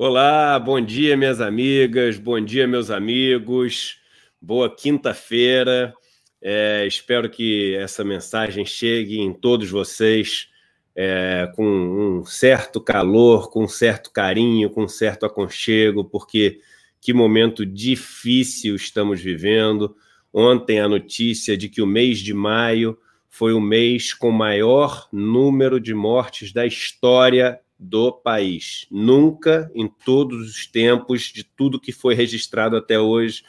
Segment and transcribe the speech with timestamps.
[0.00, 3.98] Olá, bom dia, minhas amigas, bom dia, meus amigos,
[4.40, 5.92] boa quinta-feira.
[6.40, 10.50] É, espero que essa mensagem chegue em todos vocês
[10.94, 16.60] é, com um certo calor, com um certo carinho, com um certo aconchego, porque
[17.00, 19.96] que momento difícil estamos vivendo.
[20.32, 22.96] Ontem a notícia de que o mês de maio
[23.28, 28.86] foi o mês com maior número de mortes da história do país.
[28.90, 33.44] Nunca, em todos os tempos, de tudo que foi registrado até hoje,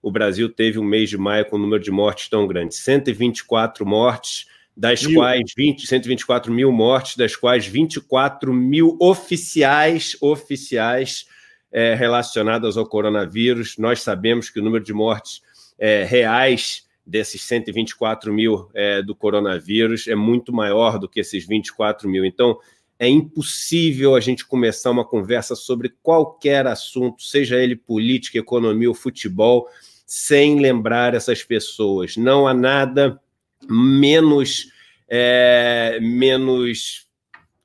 [0.00, 2.74] o Brasil teve um mês de maio com um número de mortes tão grande.
[2.74, 4.46] 124 mortes,
[4.76, 5.16] das mil.
[5.16, 11.26] quais 20, 124 mil mortes, das quais 24 mil oficiais, oficiais
[11.72, 13.76] é, relacionadas ao coronavírus.
[13.76, 15.42] Nós sabemos que o número de mortes
[15.78, 22.08] é, reais desses 124 mil é, do coronavírus é muito maior do que esses 24
[22.08, 22.24] mil.
[22.24, 22.58] Então,
[22.98, 28.94] é impossível a gente começar uma conversa sobre qualquer assunto, seja ele política, economia ou
[28.94, 29.68] futebol,
[30.04, 32.16] sem lembrar essas pessoas.
[32.16, 33.20] Não há nada
[33.68, 34.72] menos,
[35.08, 37.06] é, menos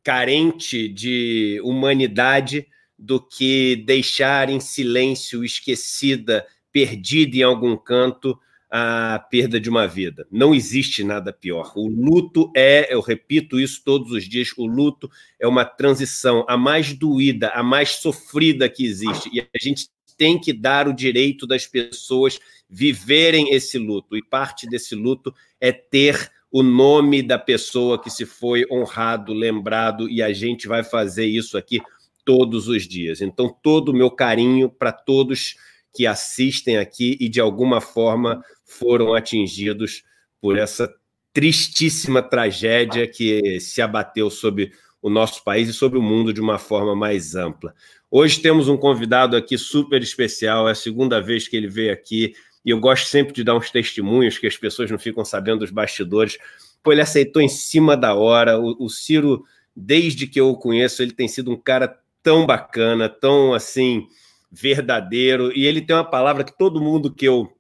[0.04, 2.68] carente de humanidade
[3.00, 8.38] do que deixar em silêncio, esquecida, perdida em algum canto,
[8.76, 10.26] a perda de uma vida.
[10.32, 11.74] Não existe nada pior.
[11.76, 16.58] O luto é, eu repito isso todos os dias, o luto é uma transição, a
[16.58, 19.30] mais doída, a mais sofrida que existe.
[19.32, 24.18] E a gente tem que dar o direito das pessoas viverem esse luto.
[24.18, 30.10] E parte desse luto é ter o nome da pessoa que se foi honrado, lembrado,
[30.10, 31.80] e a gente vai fazer isso aqui
[32.26, 33.22] todos os dias.
[33.22, 35.58] Então, todo o meu carinho para todos
[35.94, 40.04] que assistem aqui e de alguma forma foram atingidos
[40.42, 40.94] por essa
[41.32, 44.72] tristíssima tragédia que se abateu sobre
[45.02, 47.74] o nosso país e sobre o mundo de uma forma mais ampla.
[48.10, 52.34] Hoje temos um convidado aqui super especial, é a segunda vez que ele veio aqui,
[52.66, 55.72] e eu gosto sempre de dar uns testemunhos que as pessoas não ficam sabendo dos
[55.72, 56.38] bastidores.
[56.82, 58.58] Pô, ele aceitou em cima da hora.
[58.58, 59.44] O, o Ciro,
[59.76, 64.08] desde que eu o conheço, ele tem sido um cara tão bacana, tão assim
[64.54, 67.52] verdadeiro, e ele tem uma palavra que todo mundo que eu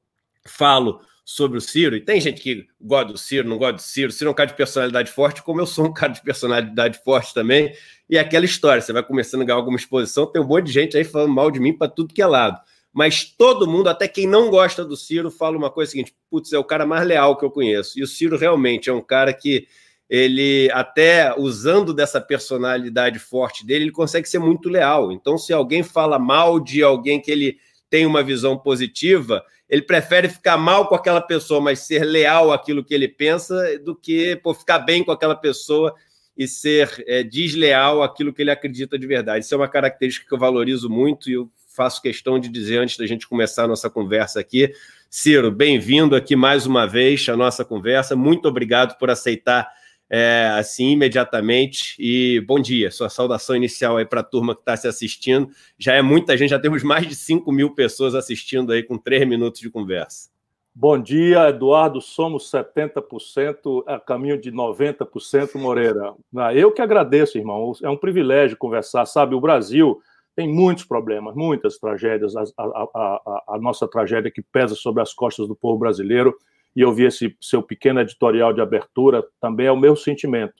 [0.45, 4.11] falo sobre o Ciro, e tem gente que gosta do Ciro, não gosta do Ciro,
[4.11, 7.33] Ciro é um cara de personalidade forte, como eu sou um cara de personalidade forte
[7.33, 7.73] também,
[8.09, 10.73] e é aquela história, você vai começando a ganhar alguma exposição, tem um monte de
[10.73, 12.59] gente aí falando mal de mim para tudo que é lado.
[12.93, 16.59] Mas todo mundo, até quem não gosta do Ciro, fala uma coisa seguinte: putz, é
[16.59, 17.99] o cara mais leal que eu conheço.
[17.99, 19.67] E o Ciro realmente é um cara que
[20.13, 25.11] ele até usando dessa personalidade forte dele, ele consegue ser muito leal.
[25.11, 27.57] Então, se alguém fala mal de alguém que ele
[27.89, 32.83] tem uma visão positiva, ele prefere ficar mal com aquela pessoa, mas ser leal àquilo
[32.83, 35.95] que ele pensa, do que por ficar bem com aquela pessoa
[36.37, 39.43] e ser é, desleal àquilo que ele acredita de verdade.
[39.43, 42.97] Isso é uma característica que eu valorizo muito e eu faço questão de dizer antes
[42.97, 44.71] da gente começar a nossa conversa aqui.
[45.09, 48.15] Ciro, bem-vindo aqui mais uma vez à nossa conversa.
[48.15, 49.67] Muito obrigado por aceitar
[50.15, 51.95] é, assim imediatamente.
[51.97, 55.49] E bom dia, sua saudação inicial aí para a turma que está se assistindo.
[55.75, 59.27] Já é muita gente, já temos mais de 5 mil pessoas assistindo aí com três
[59.27, 60.29] minutos de conversa.
[60.75, 61.99] Bom dia, Eduardo.
[61.99, 66.13] Somos 70%, a caminho de 90%, Moreira.
[66.37, 67.71] Ah, eu que agradeço, irmão.
[67.81, 69.07] É um privilégio conversar.
[69.07, 69.99] Sabe, o Brasil
[70.35, 72.35] tem muitos problemas, muitas tragédias.
[72.35, 72.63] A, a,
[72.93, 76.35] a, a nossa tragédia que pesa sobre as costas do povo brasileiro
[76.75, 80.55] e eu vi esse seu pequeno editorial de abertura, também é o meu sentimento.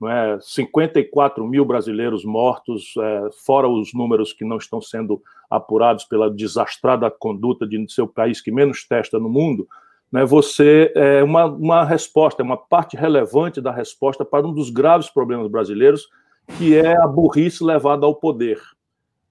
[0.00, 0.38] Não é?
[0.40, 7.10] 54 mil brasileiros mortos, é, fora os números que não estão sendo apurados pela desastrada
[7.10, 9.66] conduta de seu país que menos testa no mundo,
[10.12, 14.70] né, você é uma, uma resposta, é uma parte relevante da resposta para um dos
[14.70, 16.06] graves problemas brasileiros,
[16.56, 18.60] que é a burrice levada ao poder.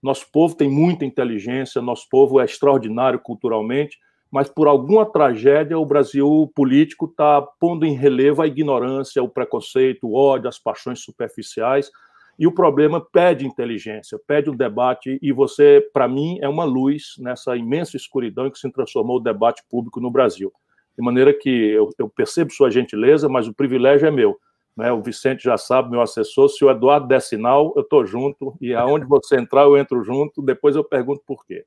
[0.01, 3.97] Nosso povo tem muita inteligência, nosso povo é extraordinário culturalmente,
[4.35, 10.09] mas por alguma tragédia o Brasil político está pondo em relevo a ignorância, o preconceito,
[10.09, 11.89] o ódio, as paixões superficiais.
[12.37, 17.13] E o problema pede inteligência, pede um debate, e você, para mim, é uma luz
[17.17, 20.51] nessa imensa escuridão em que se transformou o debate público no Brasil.
[20.97, 24.37] De maneira que eu, eu percebo sua gentileza, mas o privilégio é meu.
[24.75, 24.91] Né?
[24.91, 28.73] O Vicente já sabe, meu assessor, se o Eduardo der sinal, eu estou junto, e
[28.73, 31.63] aonde você entrar, eu entro junto, depois eu pergunto por quê.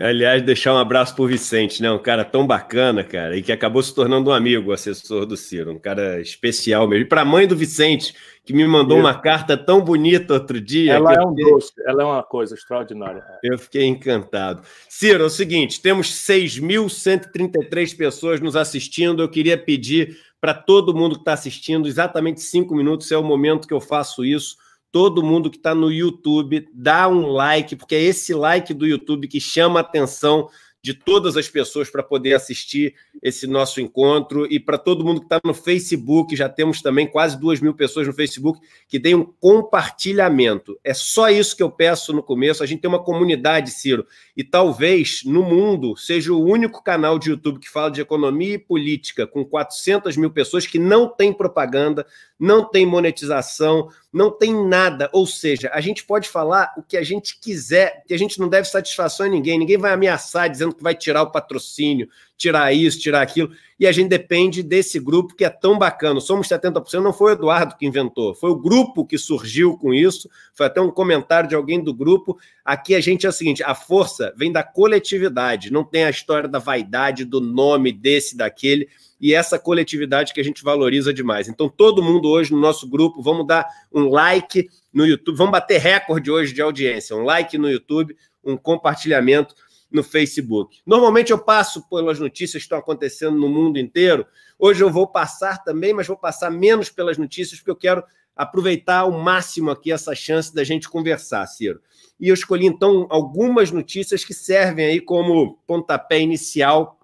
[0.00, 1.90] Aliás, deixar um abraço pro Vicente, né?
[1.90, 5.36] Um cara tão bacana, cara, e que acabou se tornando um amigo, o assessor do
[5.36, 7.04] Ciro, um cara especial mesmo.
[7.04, 8.14] E para a mãe do Vicente,
[8.44, 9.06] que me mandou Isso.
[9.06, 10.92] uma carta tão bonita outro dia.
[10.92, 11.52] Ela é um fiquei...
[11.52, 13.24] doce, ela é uma coisa extraordinária.
[13.42, 14.62] Eu fiquei encantado.
[14.88, 19.20] Ciro, é o seguinte: temos 6.133 pessoas nos assistindo.
[19.20, 23.66] Eu queria pedir para todo mundo que está assistindo exatamente cinco minutos, é o momento
[23.66, 24.56] que eu faço isso
[24.90, 29.28] todo mundo que está no YouTube, dá um like, porque é esse like do YouTube
[29.28, 30.48] que chama a atenção
[30.80, 35.26] de todas as pessoas para poder assistir esse nosso encontro e para todo mundo que
[35.26, 39.24] está no Facebook, já temos também quase duas mil pessoas no Facebook que tem um
[39.24, 40.78] compartilhamento.
[40.84, 42.62] É só isso que eu peço no começo.
[42.62, 44.06] A gente tem uma comunidade, Ciro,
[44.36, 48.58] e talvez no mundo seja o único canal de YouTube que fala de economia e
[48.58, 52.06] política com 400 mil pessoas que não tem propaganda,
[52.38, 55.10] não tem monetização, não tem nada.
[55.12, 58.48] Ou seja, a gente pode falar o que a gente quiser, que a gente não
[58.48, 59.58] deve satisfação a ninguém.
[59.58, 62.08] Ninguém vai ameaçar dizendo que vai tirar o patrocínio,
[62.38, 63.50] tirar isso, tirar aquilo.
[63.78, 66.20] E a gente depende desse grupo que é tão bacana.
[66.20, 70.30] Somos 70%, não foi o Eduardo que inventou, foi o grupo que surgiu com isso.
[70.54, 72.38] Foi até um comentário de alguém do grupo.
[72.64, 76.48] Aqui a gente é o seguinte: a força vem da coletividade, não tem a história
[76.48, 78.88] da vaidade, do nome desse, daquele
[79.20, 81.48] e essa coletividade que a gente valoriza demais.
[81.48, 85.80] Então, todo mundo hoje no nosso grupo, vamos dar um like no YouTube, vamos bater
[85.80, 89.56] recorde hoje de audiência, um like no YouTube, um compartilhamento
[89.90, 90.80] no Facebook.
[90.86, 94.26] Normalmente eu passo pelas notícias que estão acontecendo no mundo inteiro.
[94.58, 98.04] Hoje eu vou passar também, mas vou passar menos pelas notícias, porque eu quero
[98.36, 101.80] aproveitar ao máximo aqui essa chance da gente conversar, Ciro.
[102.20, 107.00] E eu escolhi então algumas notícias que servem aí como pontapé inicial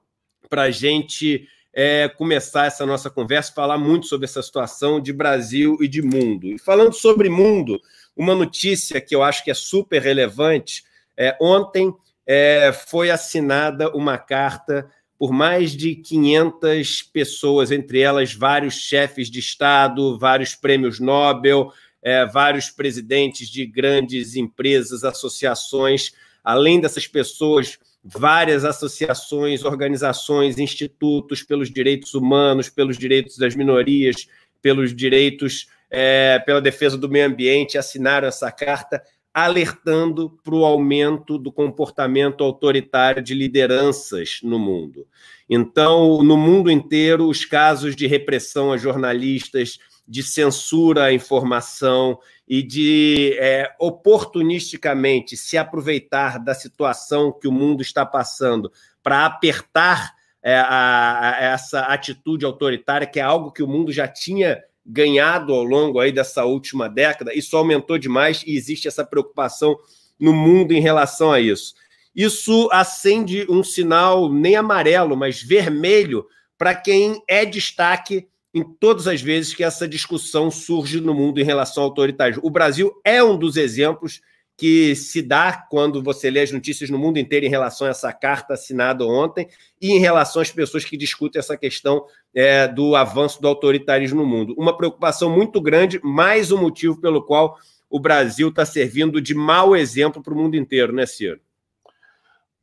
[0.49, 5.77] para a gente é, começar essa nossa conversa, falar muito sobre essa situação de Brasil
[5.81, 6.47] e de mundo.
[6.47, 7.81] E falando sobre mundo,
[8.17, 10.85] uma notícia que eu acho que é super relevante,
[11.17, 11.93] é, ontem
[12.27, 19.39] é, foi assinada uma carta por mais de 500 pessoas, entre elas vários chefes de
[19.39, 21.73] Estado, vários prêmios Nobel,
[22.03, 26.13] é, vários presidentes de grandes empresas, associações.
[26.43, 34.27] Além dessas pessoas, várias associações, organizações, institutos pelos direitos humanos, pelos direitos das minorias,
[34.61, 39.03] pelos direitos, é, pela defesa do meio ambiente, assinaram essa carta
[39.35, 45.09] alertando para o aumento do comportamento autoritário de lideranças no mundo.
[45.51, 52.63] Então, no mundo inteiro, os casos de repressão a jornalistas, de censura à informação e
[52.63, 58.71] de é, oportunisticamente se aproveitar da situação que o mundo está passando
[59.03, 64.07] para apertar é, a, a, essa atitude autoritária, que é algo que o mundo já
[64.07, 69.77] tinha ganhado ao longo aí dessa última década, isso aumentou demais e existe essa preocupação
[70.19, 71.75] no mundo em relação a isso.
[72.15, 76.27] Isso acende um sinal nem amarelo, mas vermelho
[76.57, 81.45] para quem é destaque em todas as vezes que essa discussão surge no mundo em
[81.45, 82.43] relação ao autoritarismo.
[82.45, 84.21] O Brasil é um dos exemplos
[84.57, 88.13] que se dá quando você lê as notícias no mundo inteiro em relação a essa
[88.13, 89.49] carta assinada ontem
[89.81, 94.27] e em relação às pessoas que discutem essa questão é, do avanço do autoritarismo no
[94.27, 94.55] mundo.
[94.57, 97.57] Uma preocupação muito grande, mais um motivo pelo qual
[97.91, 101.41] o Brasil está servindo de mau exemplo para o mundo inteiro, né, Ciro?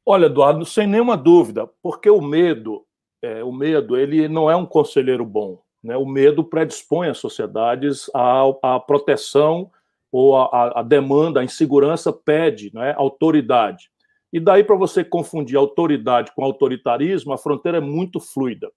[0.06, 2.86] Olha, Eduardo, sem nenhuma dúvida, porque o medo,
[3.22, 5.62] é, o medo, ele não é um conselheiro bom.
[5.84, 5.96] Né?
[5.96, 9.70] O medo predispõe as sociedades à, à proteção
[10.12, 13.90] ou a, a, demanda, a insegurança pede né, autoridade.
[14.34, 18.72] E daí, para você confundir autoridade com autoritarismo, a fronteira é muito fluida.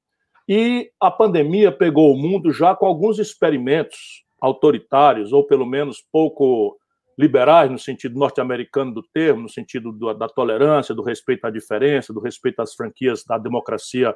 [0.49, 6.77] E a pandemia pegou o mundo já com alguns experimentos autoritários, ou pelo menos pouco
[7.17, 12.13] liberais, no sentido norte-americano do termo, no sentido do, da tolerância, do respeito à diferença,
[12.13, 14.15] do respeito às franquias da democracia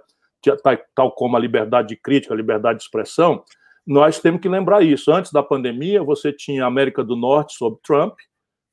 [0.94, 3.42] tal como a liberdade de crítica, a liberdade de expressão,
[3.88, 5.10] nós temos que lembrar isso.
[5.10, 8.12] Antes da pandemia, você tinha a América do Norte sob Trump,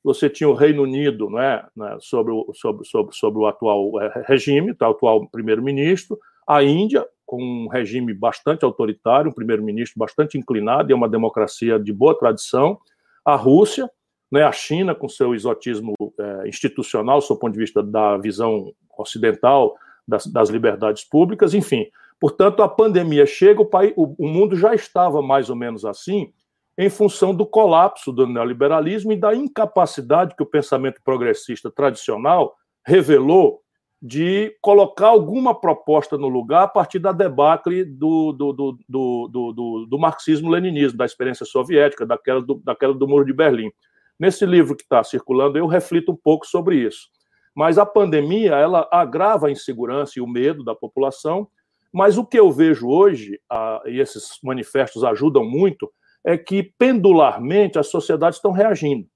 [0.04, 4.24] você tinha o Reino Unido né, né sobre, o, sobre, sobre, sobre o atual é,
[4.28, 10.92] regime, o atual primeiro-ministro, a Índia, com um regime bastante autoritário, um primeiro-ministro bastante inclinado
[10.92, 12.78] e uma democracia de boa tradição,
[13.24, 13.90] a Rússia,
[14.30, 19.74] né, a China, com seu exotismo é, institucional, do ponto de vista da visão ocidental,
[20.06, 21.86] das, das liberdades públicas, enfim.
[22.20, 26.32] Portanto, a pandemia chega, o, país, o, mundo já estava mais ou menos assim,
[26.78, 32.54] em função do colapso do neoliberalismo e da incapacidade que o pensamento progressista tradicional
[32.84, 33.60] revelou
[34.00, 39.86] de colocar alguma proposta no lugar a partir da debacle do, do, do, do, do,
[39.86, 43.70] do marxismo-leninismo, da experiência soviética, daquela do, daquela do Muro de Berlim.
[44.18, 47.08] Nesse livro que está circulando, eu reflito um pouco sobre isso.
[47.54, 51.48] Mas a pandemia, ela agrava a insegurança e o medo da população.
[51.96, 53.40] Mas o que eu vejo hoje,
[53.86, 55.90] e esses manifestos ajudam muito,
[56.22, 59.08] é que pendularmente as sociedades estão reagindo.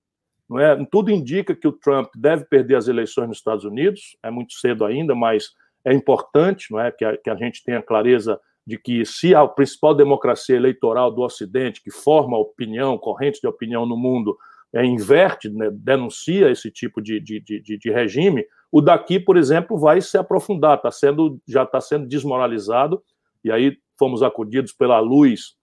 [0.49, 0.82] Não é?
[0.90, 4.87] Tudo indica que o Trump deve perder as eleições nos Estados Unidos, é muito cedo
[4.87, 5.50] ainda, mas
[5.84, 6.90] é importante não é?
[6.90, 11.20] que, a, que a gente tenha clareza de que se a principal democracia eleitoral do
[11.20, 14.38] Ocidente, que forma opinião, corrente de opinião no mundo,
[14.72, 19.78] é, inverte, né, denuncia esse tipo de, de, de, de, regime, o daqui, por exemplo,
[19.78, 23.02] vai se aprofundar, tá sendo, já está sendo desmoralizado,
[23.44, 25.56] e aí fomos acudidos pela luz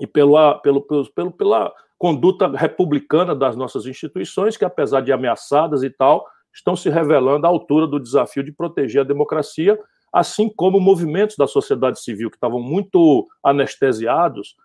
[0.00, 5.90] e pela, pelo, pelo, pela conduta republicana das nossas instituições, que apesar de ameaçadas e
[5.90, 9.78] tal, estão se revelando à altura do desafio de proteger a democracia,
[10.12, 14.56] assim como movimentos da sociedade civil que estavam muito anestesiados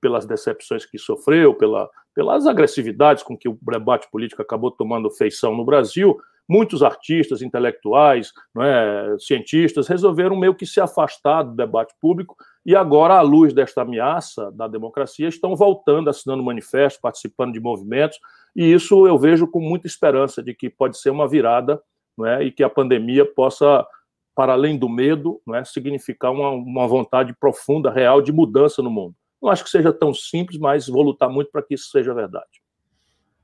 [0.00, 5.54] pelas decepções que sofreu, pela, pelas agressividades com que o debate político acabou tomando feição
[5.54, 6.16] no Brasil,
[6.48, 13.14] muitos artistas, intelectuais, é, cientistas resolveram meio que se afastar do debate público e agora,
[13.14, 18.18] à luz desta ameaça da democracia, estão voltando, assinando manifestos, participando de movimentos,
[18.54, 21.80] e isso eu vejo com muita esperança de que pode ser uma virada
[22.24, 23.86] é, e que a pandemia possa,
[24.34, 29.14] para além do medo, é, significar uma, uma vontade profunda, real de mudança no mundo.
[29.40, 32.65] Não acho que seja tão simples, mas vou lutar muito para que isso seja verdade.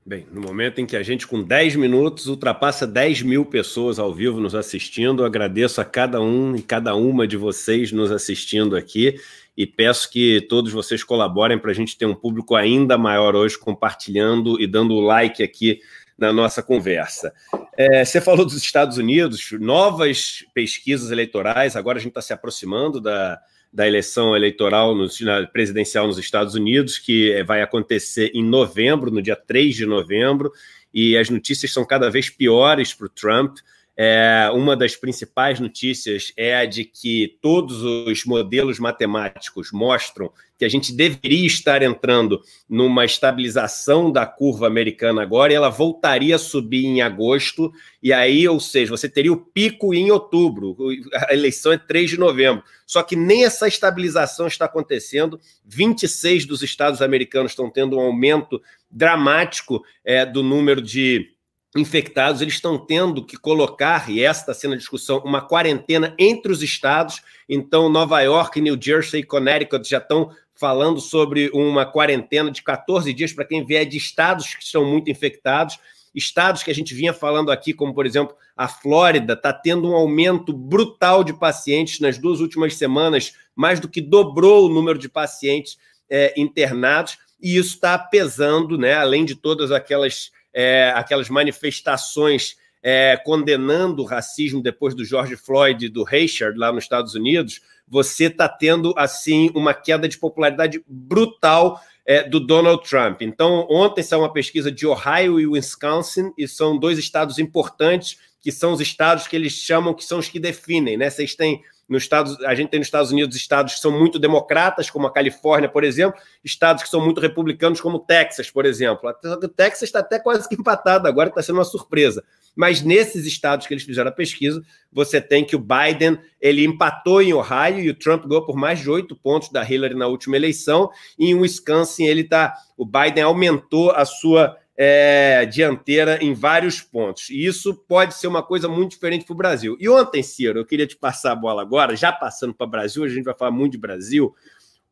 [0.05, 4.13] Bem, no momento em que a gente, com 10 minutos, ultrapassa 10 mil pessoas ao
[4.13, 9.17] vivo nos assistindo, agradeço a cada um e cada uma de vocês nos assistindo aqui
[9.55, 13.57] e peço que todos vocês colaborem para a gente ter um público ainda maior hoje,
[13.57, 15.79] compartilhando e dando o like aqui
[16.17, 17.33] na nossa conversa.
[17.77, 22.99] É, você falou dos Estados Unidos, novas pesquisas eleitorais, agora a gente está se aproximando
[22.99, 23.39] da,
[23.73, 25.07] da eleição eleitoral no,
[25.51, 30.51] presidencial nos Estados Unidos, que vai acontecer em novembro, no dia 3 de novembro,
[30.93, 33.57] e as notícias são cada vez piores para o Trump.
[33.95, 40.65] É, uma das principais notícias é a de que todos os modelos matemáticos mostram que
[40.65, 46.39] a gente deveria estar entrando numa estabilização da curva americana agora e ela voltaria a
[46.39, 47.71] subir em agosto,
[48.01, 50.75] e aí, ou seja, você teria o pico em outubro,
[51.13, 52.63] a eleição é 3 de novembro.
[52.87, 58.61] Só que nem essa estabilização está acontecendo, 26 dos estados americanos estão tendo um aumento
[58.89, 61.33] dramático é, do número de
[61.75, 66.51] infectados, eles estão tendo que colocar, e essa está sendo a discussão, uma quarentena entre
[66.51, 67.21] os estados.
[67.49, 73.11] Então, Nova York, New Jersey e Connecticut já estão falando sobre uma quarentena de 14
[73.13, 75.79] dias para quem vier de estados que estão muito infectados.
[76.13, 79.95] Estados que a gente vinha falando aqui, como por exemplo a Flórida, está tendo um
[79.95, 85.09] aumento brutal de pacientes nas duas últimas semanas, mais do que dobrou o número de
[85.09, 85.77] pacientes
[86.07, 93.17] é, internados, e isso está pesando, né, além de todas aquelas é, aquelas manifestações é,
[93.23, 98.25] condenando o racismo depois do George Floyd e do Richard lá nos Estados Unidos, você
[98.25, 103.21] está tendo assim uma queda de popularidade brutal é, do Donald Trump.
[103.21, 108.51] Então, ontem saiu uma pesquisa de Ohio e Wisconsin, e são dois estados importantes, que
[108.51, 111.09] são os estados que eles chamam que são os que definem, né?
[111.09, 111.61] Vocês têm
[111.93, 115.13] nos Estados, a gente tem nos Estados Unidos estados que são muito democratas, como a
[115.13, 119.09] Califórnia, por exemplo, estados que são muito republicanos, como o Texas, por exemplo.
[119.23, 122.23] O Texas está até quase que empatado agora, está sendo uma surpresa.
[122.55, 127.21] Mas nesses estados que eles fizeram a pesquisa, você tem que o Biden ele empatou
[127.21, 130.35] em Ohio e o Trump ganhou por mais de oito pontos da Hillary na última
[130.35, 130.89] eleição.
[131.17, 137.29] E em Wisconsin ele tá, o Biden aumentou a sua é, dianteira em vários pontos.
[137.29, 139.77] E isso pode ser uma coisa muito diferente para o Brasil.
[139.79, 143.03] E ontem, Ciro, eu queria te passar a bola agora, já passando para o Brasil,
[143.03, 144.33] a gente vai falar muito de Brasil.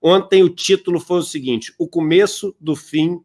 [0.02, 3.22] Ontem o título foi o seguinte: o começo do fim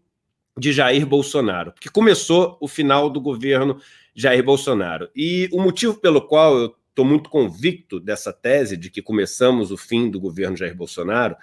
[0.59, 3.79] de Jair Bolsonaro, porque começou o final do governo
[4.15, 5.11] Jair Bolsonaro.
[5.15, 9.77] E o motivo pelo qual eu estou muito convicto dessa tese de que começamos o
[9.77, 11.37] fim do governo Jair Bolsonaro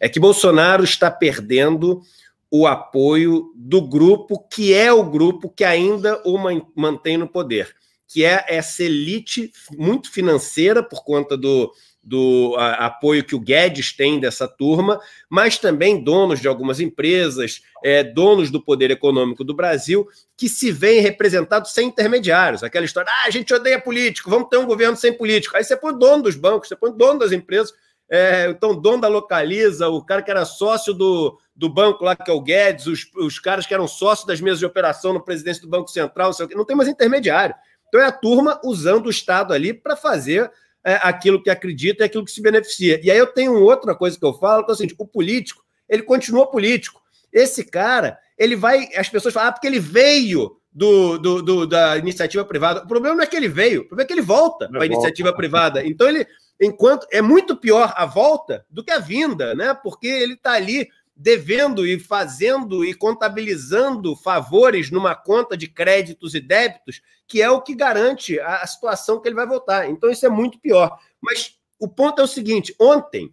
[0.00, 2.02] é que Bolsonaro está perdendo
[2.50, 6.38] o apoio do grupo que é o grupo que ainda o
[6.74, 7.74] mantém no poder,
[8.08, 11.72] que é essa elite muito financeira por conta do,
[12.06, 17.62] do a, apoio que o Guedes tem dessa turma, mas também donos de algumas empresas,
[17.82, 22.62] é, donos do poder econômico do Brasil, que se veem representados sem intermediários.
[22.62, 25.56] Aquela história, ah, a gente odeia político, vamos ter um governo sem político.
[25.56, 27.74] Aí você põe dono dos bancos, você põe dono das empresas,
[28.08, 32.30] é, então, dono da Localiza, o cara que era sócio do, do banco lá, que
[32.30, 35.60] é o Guedes, os, os caras que eram sócios das mesas de operação no presidente
[35.60, 37.54] do Banco Central, não, sei o não tem mais intermediário.
[37.88, 40.50] Então, é a turma usando o Estado ali para fazer
[40.84, 43.00] é, aquilo que acredita e aquilo que se beneficia.
[43.02, 45.64] E aí eu tenho outra coisa que eu falo, que é o seguinte, o político,
[45.88, 47.02] ele continua político.
[47.32, 48.88] Esse cara, ele vai...
[48.96, 52.82] As pessoas falam, ah, porque ele veio do, do, do, da iniciativa privada.
[52.84, 54.86] O problema não é que ele veio, o problema é que ele volta para a
[54.86, 55.84] iniciativa privada.
[55.84, 56.26] Então, ele
[56.60, 59.74] enquanto é muito pior a volta do que a vinda, né?
[59.74, 66.40] Porque ele está ali devendo e fazendo e contabilizando favores numa conta de créditos e
[66.40, 69.88] débitos, que é o que garante a, situação que ele vai voltar.
[69.88, 70.98] Então isso é muito pior.
[71.20, 73.32] Mas o ponto é o seguinte: ontem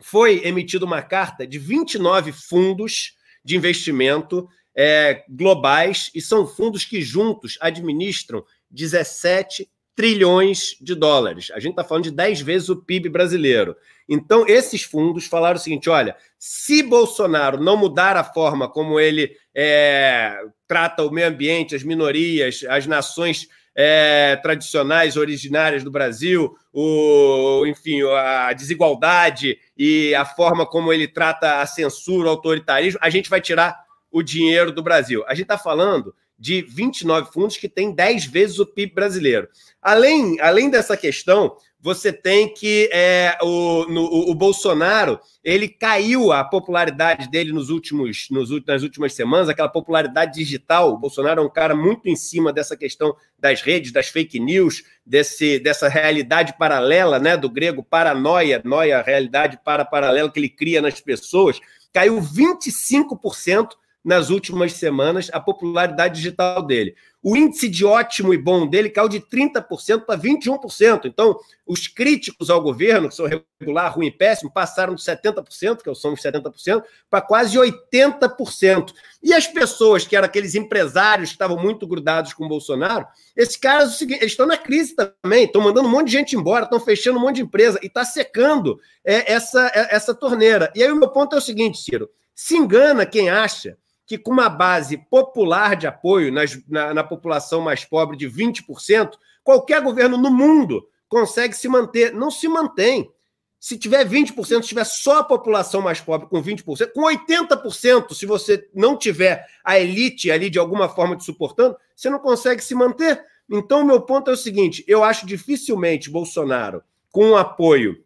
[0.00, 7.02] foi emitida uma carta de 29 fundos de investimento é, globais, e são fundos que
[7.02, 11.50] juntos administram 17 trilhões de dólares.
[11.52, 13.74] A gente está falando de 10 vezes o PIB brasileiro.
[14.08, 19.32] Então, esses fundos falaram o seguinte: olha, se Bolsonaro não mudar a forma como ele
[19.52, 20.38] é,
[20.68, 28.00] trata o meio ambiente, as minorias, as nações é, tradicionais, originárias do Brasil, o, enfim,
[28.02, 33.40] a desigualdade e a forma como ele trata a censura, o autoritarismo, a gente vai
[33.40, 33.76] tirar
[34.12, 35.24] o dinheiro do Brasil.
[35.26, 39.48] A gente está falando de 29 fundos que tem 10 vezes o PIB brasileiro.
[39.82, 46.42] Além, além dessa questão, você tem que é, o, no, o Bolsonaro ele caiu a
[46.42, 50.92] popularidade dele nos últimos, nos, nas últimas semanas, aquela popularidade digital.
[50.92, 54.82] O Bolsonaro é um cara muito em cima dessa questão das redes, das fake news,
[55.06, 57.36] desse, dessa realidade paralela, né?
[57.36, 61.60] Do grego paranoia, noia, realidade para paralela que ele cria nas pessoas.
[61.92, 63.70] Caiu 25%
[64.08, 66.96] nas últimas semanas a popularidade digital dele.
[67.22, 71.04] O índice de ótimo e bom dele caiu de 30% para 21%.
[71.04, 73.28] Então, os críticos ao governo, que são
[73.60, 78.94] regular, ruim e péssimo, passaram de 70%, que são os 70%, para quase 80%.
[79.22, 83.56] E as pessoas, que eram aqueles empresários que estavam muito grudados com o Bolsonaro, esses
[83.56, 87.18] caras eles estão na crise também, estão mandando um monte de gente embora, estão fechando
[87.18, 90.72] um monte de empresa e está secando é, essa, é, essa torneira.
[90.74, 93.76] E aí o meu ponto é o seguinte, Ciro: se engana quem acha
[94.08, 99.12] que com uma base popular de apoio nas, na, na população mais pobre de 20%,
[99.44, 102.14] qualquer governo no mundo consegue se manter.
[102.14, 103.12] Não se mantém.
[103.60, 108.24] Se tiver 20%, se tiver só a população mais pobre com 20%, com 80%, se
[108.24, 112.74] você não tiver a elite ali de alguma forma te suportando, você não consegue se
[112.74, 113.22] manter.
[113.50, 118.02] Então, o meu ponto é o seguinte: eu acho dificilmente Bolsonaro, com um apoio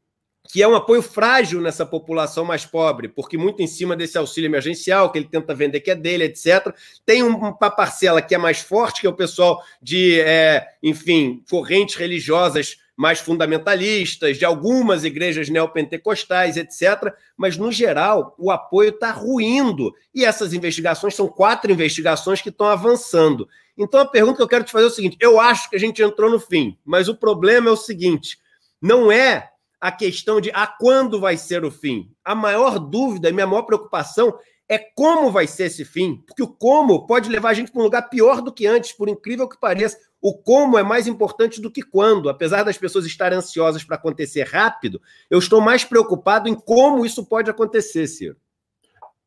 [0.53, 4.49] que é um apoio frágil nessa população mais pobre, porque muito em cima desse auxílio
[4.49, 6.75] emergencial, que ele tenta vender que é dele, etc.
[7.07, 11.95] Tem uma parcela que é mais forte, que é o pessoal de, é, enfim, correntes
[11.95, 17.15] religiosas mais fundamentalistas, de algumas igrejas neopentecostais, etc.
[17.35, 19.95] Mas, no geral, o apoio está ruindo.
[20.15, 23.49] E essas investigações são quatro investigações que estão avançando.
[23.75, 25.81] Então, a pergunta que eu quero te fazer é o seguinte: eu acho que a
[25.81, 28.37] gente entrou no fim, mas o problema é o seguinte:
[28.83, 29.52] não é
[29.83, 32.09] a questão de a quando vai ser o fim.
[32.25, 34.33] A maior dúvida e minha maior preocupação
[34.69, 37.85] é como vai ser esse fim, porque o como pode levar a gente para um
[37.85, 39.99] lugar pior do que antes, por incrível que pareça.
[40.21, 42.31] O como é mais importante do que quando.
[42.31, 47.27] Apesar das pessoas estarem ansiosas para acontecer rápido, eu estou mais preocupado em como isso
[47.27, 48.37] pode acontecer, Ciro.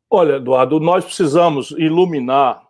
[0.10, 2.65] Olha, Eduardo, nós precisamos iluminar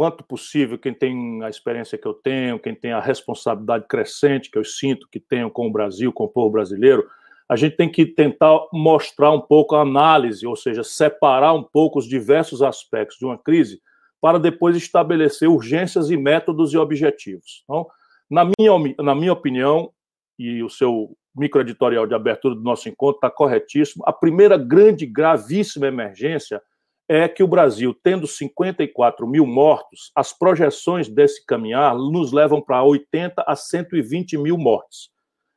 [0.00, 4.56] quanto possível quem tem a experiência que eu tenho, quem tem a responsabilidade crescente que
[4.56, 7.06] eu sinto que tenho com o Brasil, com o povo brasileiro,
[7.46, 11.98] a gente tem que tentar mostrar um pouco a análise, ou seja, separar um pouco
[11.98, 13.78] os diversos aspectos de uma crise
[14.22, 17.62] para depois estabelecer urgências e métodos e objetivos.
[17.64, 17.86] Então,
[18.30, 19.92] na minha, na minha opinião,
[20.38, 25.88] e o seu microeditorial de abertura do nosso encontro está corretíssimo, a primeira grande, gravíssima
[25.88, 26.62] emergência
[27.12, 32.84] é que o Brasil, tendo 54 mil mortos, as projeções desse caminhar nos levam para
[32.84, 35.10] 80 a 120 mil mortes.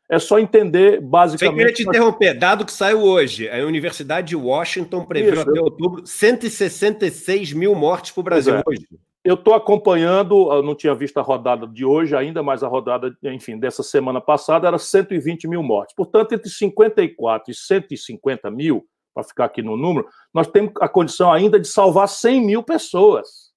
[0.10, 1.60] É só entender basicamente.
[1.60, 2.34] Eu queria te interromper.
[2.34, 8.22] Dado que saiu hoje, a Universidade de Washington prevê até outubro 166 mil mortes para
[8.22, 8.64] o Brasil é.
[8.66, 8.88] hoje.
[9.24, 13.60] Eu estou acompanhando, não tinha visto a rodada de hoje ainda, mas a rodada, enfim,
[13.60, 15.96] dessa semana passada era 120 mil mortes.
[15.96, 21.32] Portanto, entre 54 e 150 mil, para ficar aqui no número, nós temos a condição
[21.32, 23.54] ainda de salvar 100 mil pessoas.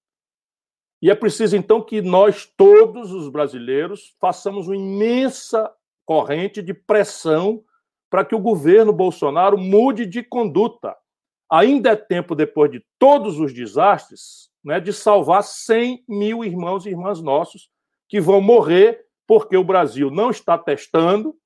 [1.00, 5.70] E é preciso, então, que nós, todos os brasileiros, façamos uma imensa
[6.04, 7.62] corrente de pressão
[8.08, 10.96] para que o governo Bolsonaro mude de conduta.
[11.50, 16.90] Ainda é tempo, depois de todos os desastres, né, de salvar 100 mil irmãos e
[16.90, 17.68] irmãs nossos
[18.08, 21.36] que vão morrer porque o Brasil não está testando,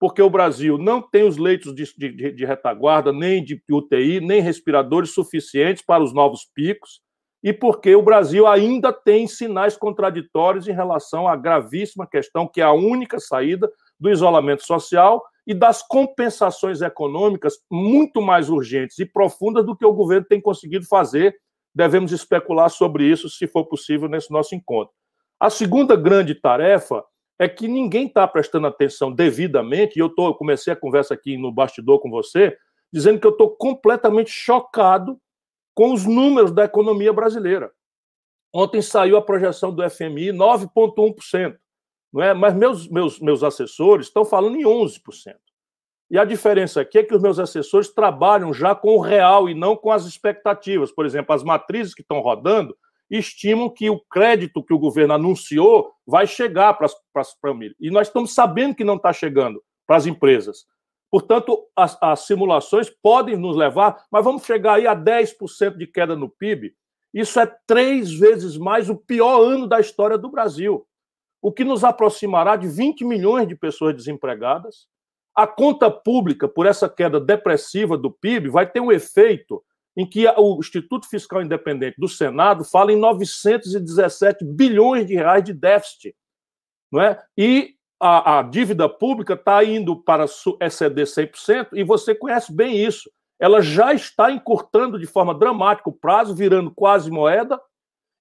[0.00, 4.40] porque o Brasil não tem os leitos de, de, de retaguarda, nem de UTI, nem
[4.40, 7.02] respiradores suficientes para os novos picos,
[7.42, 12.64] e porque o Brasil ainda tem sinais contraditórios em relação à gravíssima questão que é
[12.64, 19.66] a única saída do isolamento social e das compensações econômicas muito mais urgentes e profundas
[19.66, 21.34] do que o governo tem conseguido fazer.
[21.74, 24.94] Devemos especular sobre isso, se for possível, nesse nosso encontro.
[25.38, 27.04] A segunda grande tarefa
[27.40, 31.36] é que ninguém está prestando atenção devidamente, e eu, tô, eu comecei a conversa aqui
[31.36, 32.56] no bastidor com você,
[32.92, 35.18] dizendo que eu estou completamente chocado
[35.74, 37.72] com os números da economia brasileira.
[38.52, 41.56] Ontem saiu a projeção do FMI 9,1%
[42.12, 42.34] não é?
[42.34, 45.36] Mas meus, meus, meus assessores estão falando em 11%.
[46.10, 49.54] E a diferença aqui é que os meus assessores trabalham já com o real e
[49.54, 50.90] não com as expectativas.
[50.90, 52.76] Por exemplo, as matrizes que estão rodando
[53.10, 57.76] estimam que o crédito que o governo anunciou vai chegar para as famílias.
[57.80, 60.64] E nós estamos sabendo que não está chegando para as empresas.
[61.10, 66.14] Portanto, as, as, simulações podem nos levar, mas vamos chegar aí a 10% de queda
[66.14, 66.72] no PIB.
[67.12, 70.86] Isso é três vezes mais o pior ano da história do Brasil,
[71.42, 74.86] o que nos aproximará de 20 milhões de pessoas desempregadas.
[75.34, 79.64] A conta pública, por essa queda depressiva do PIB, vai ter um efeito
[79.96, 85.52] em que o Instituto Fiscal Independente do Senado fala em 917 bilhões de reais de
[85.52, 86.14] déficit.
[86.90, 87.22] Não é?
[87.36, 90.24] E a, a dívida pública está indo para
[90.60, 93.10] exceder 100%, e você conhece bem isso.
[93.38, 97.60] Ela já está encurtando de forma dramática o prazo, virando quase moeda,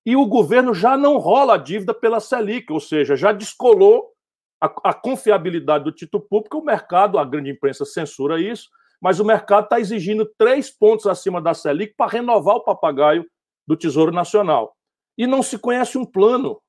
[0.06, 4.12] e o governo já não rola a dívida pela Selic, ou seja, já descolou
[4.62, 8.70] a, a confiabilidade do título público, o mercado, a grande imprensa censura isso,
[9.02, 13.26] mas o mercado está exigindo três pontos acima da Selic para renovar o papagaio
[13.68, 14.76] do Tesouro Nacional.
[15.18, 16.62] E não se conhece um plano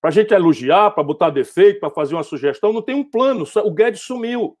[0.00, 3.44] para a gente elogiar, para botar defeito, para fazer uma sugestão, não tem um plano.
[3.64, 4.56] O Guedes sumiu.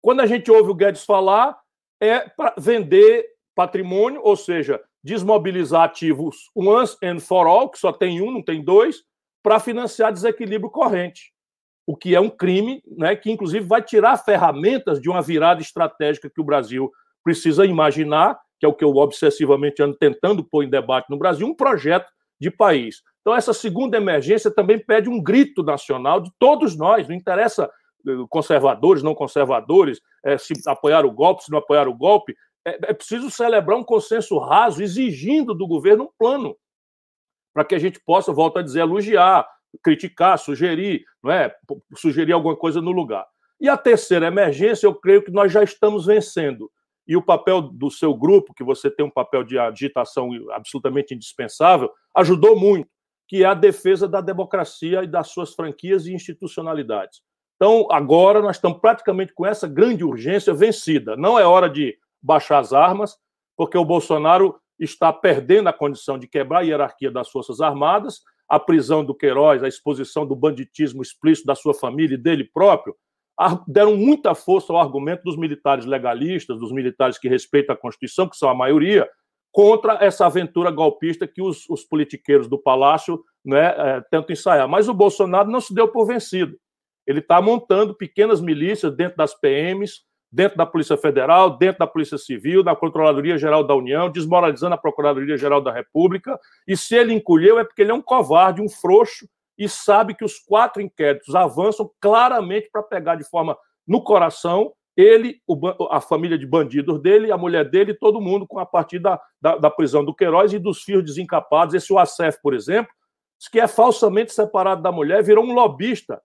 [0.00, 1.58] Quando a gente ouve o Guedes falar,
[2.00, 8.22] é para vender patrimônio, ou seja, desmobilizar ativos once and for all, que só tem
[8.22, 9.04] um, não tem dois,
[9.42, 11.32] para financiar desequilíbrio corrente
[11.86, 16.30] o que é um crime, né, que inclusive vai tirar ferramentas de uma virada estratégica
[16.30, 16.90] que o Brasil
[17.24, 21.46] precisa imaginar, que é o que eu obsessivamente ando tentando pôr em debate no Brasil,
[21.46, 23.02] um projeto de país.
[23.20, 27.70] Então, essa segunda emergência também pede um grito nacional de todos nós, não interessa
[28.06, 32.90] eh, conservadores, não conservadores, é, se apoiar o golpe, se não apoiar o golpe, é,
[32.90, 36.56] é preciso celebrar um consenso raso, exigindo do governo um plano,
[37.54, 39.46] para que a gente possa, volto a dizer, elogiar,
[39.82, 41.54] criticar, sugerir, não é?
[41.96, 43.26] sugerir alguma coisa no lugar.
[43.60, 46.70] E a terceira emergência, eu creio que nós já estamos vencendo.
[47.06, 51.90] E o papel do seu grupo, que você tem um papel de agitação absolutamente indispensável,
[52.16, 52.88] ajudou muito,
[53.28, 57.22] que é a defesa da democracia e das suas franquias e institucionalidades.
[57.56, 61.16] Então, agora nós estamos praticamente com essa grande urgência vencida.
[61.16, 63.16] Não é hora de baixar as armas,
[63.56, 68.60] porque o Bolsonaro está perdendo a condição de quebrar a hierarquia das Forças Armadas, a
[68.60, 72.94] prisão do Queiroz, a exposição do banditismo explícito da sua família e dele próprio,
[73.66, 78.36] deram muita força ao argumento dos militares legalistas, dos militares que respeitam a Constituição, que
[78.36, 79.08] são a maioria,
[79.50, 84.68] contra essa aventura golpista que os, os politiqueiros do Palácio né, é, tentam ensaiar.
[84.68, 86.58] Mas o Bolsonaro não se deu por vencido.
[87.06, 92.16] Ele está montando pequenas milícias dentro das PMs, dentro da Polícia Federal, dentro da Polícia
[92.16, 96.38] Civil, da Controladoria Geral da União, desmoralizando a Procuradoria Geral da República.
[96.66, 100.24] E se ele encolheu é porque ele é um covarde, um frouxo, e sabe que
[100.24, 105.40] os quatro inquéritos avançam claramente para pegar de forma no coração ele,
[105.90, 109.56] a família de bandidos dele, a mulher dele, todo mundo, com a partir da, da,
[109.56, 111.74] da prisão do Queiroz e dos fios desencapados.
[111.74, 112.92] Esse UACF, por exemplo,
[113.50, 116.20] que é falsamente separado da mulher, virou um lobista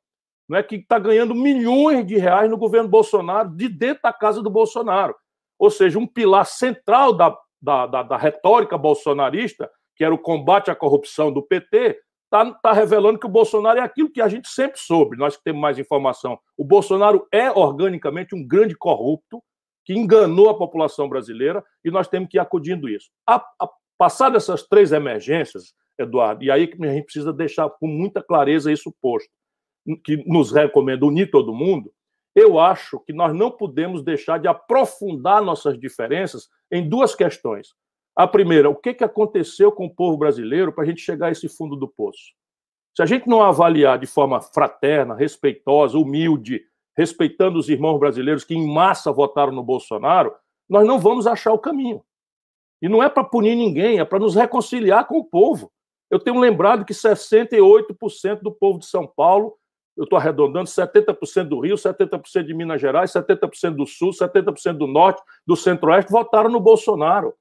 [0.48, 4.42] não é que está ganhando milhões de reais no governo Bolsonaro, de dentro da casa
[4.42, 5.16] do Bolsonaro.
[5.60, 10.72] Ou seja, um pilar central da, da, da, da retórica bolsonarista, que era o combate
[10.72, 14.48] à corrupção do PT, está tá revelando que o Bolsonaro é aquilo que a gente
[14.48, 16.40] sempre soube, nós que temos mais informação.
[16.58, 19.42] O Bolsonaro é organicamente um grande corrupto
[19.84, 23.10] que enganou a população brasileira e nós temos que ir acudindo isso.
[23.26, 27.88] A, a, passado essas três emergências, Eduardo, e aí que a gente precisa deixar com
[27.88, 29.32] muita clareza isso posto
[29.95, 31.91] que nos recomenda unir todo mundo,
[32.36, 37.69] eu acho que nós não podemos deixar de aprofundar nossas diferenças em duas questões.
[38.15, 41.32] A primeira, o que, que aconteceu com o povo brasileiro para a gente chegar a
[41.32, 42.34] esse fundo do poço?
[42.95, 46.63] Se a gente não avaliar de forma fraterna, respeitosa, humilde,
[46.97, 50.34] respeitando os irmãos brasileiros que em massa votaram no Bolsonaro,
[50.67, 52.04] nós não vamos achar o caminho.
[52.82, 55.71] E não é para punir ninguém, é para nos reconciliar com o povo.
[56.10, 59.56] Eu tenho lembrado que 68% do povo de São Paulo
[59.98, 64.86] eu estou arredondando, 70% do Rio, 70% de Minas Gerais, 70% do Sul, 70% do
[64.86, 67.34] Norte, do Centro-Oeste votaram no Bolsonaro.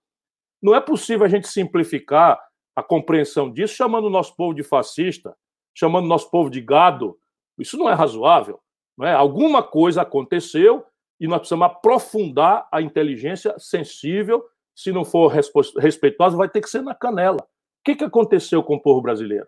[0.62, 2.40] Não é possível a gente simplificar
[2.75, 5.37] a compreensão disso chamando o nosso povo de fascista,
[5.75, 7.19] chamando o nosso povo de gado.
[7.59, 8.59] Isso não é razoável.
[8.97, 9.12] Não é?
[9.12, 10.85] Alguma coisa aconteceu
[11.21, 14.45] e nós precisamos aprofundar a inteligência sensível.
[14.75, 17.42] Se não for respeitosa, vai ter que ser na canela.
[17.42, 19.47] O que, que aconteceu com o povo brasileiro?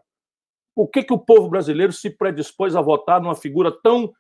[0.79, 4.13] O que, que o povo brasileiro se predispôs a votar numa figura tão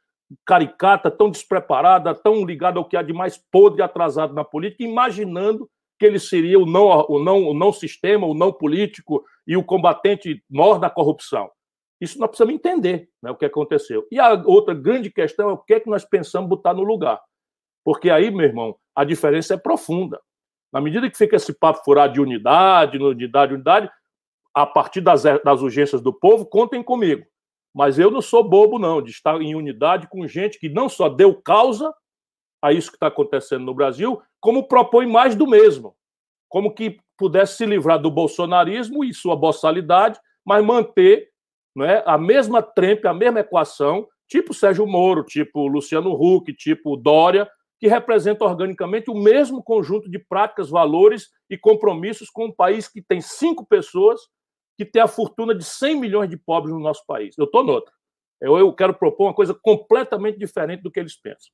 [0.44, 4.82] caricata, tão despreparada, tão ligada ao que há de mais podre e atrasado na política,
[4.82, 9.56] imaginando que ele seria o não, o não, o não sistema, o não político e
[9.56, 11.48] o combatente maior da corrupção.
[12.00, 14.04] Isso nós precisamos entender né, o que aconteceu.
[14.10, 17.20] E a outra grande questão é o que, é que nós pensamos botar no lugar.
[17.84, 20.20] Porque aí, meu irmão, a diferença é profunda.
[20.72, 23.90] Na medida que fica esse papo furado de unidade, unidade, unidade,
[24.54, 27.24] a partir das, das urgências do povo, contem comigo.
[27.74, 31.08] Mas eu não sou bobo, não, de estar em unidade com gente que não só
[31.08, 31.94] deu causa
[32.62, 35.94] a isso que está acontecendo no Brasil, como propõe mais do mesmo.
[36.48, 41.28] Como que pudesse se livrar do bolsonarismo e sua boçalidade, mas manter
[41.74, 46.96] não é, a mesma trempe, a mesma equação, tipo Sérgio Moro, tipo Luciano Huck, tipo
[46.96, 52.88] Dória, que representa organicamente o mesmo conjunto de práticas, valores e compromissos com um país
[52.88, 54.20] que tem cinco pessoas
[54.78, 57.36] que tem a fortuna de 100 milhões de pobres no nosso país.
[57.36, 57.92] Eu estou noutra.
[58.40, 61.50] Eu, eu quero propor uma coisa completamente diferente do que eles pensam.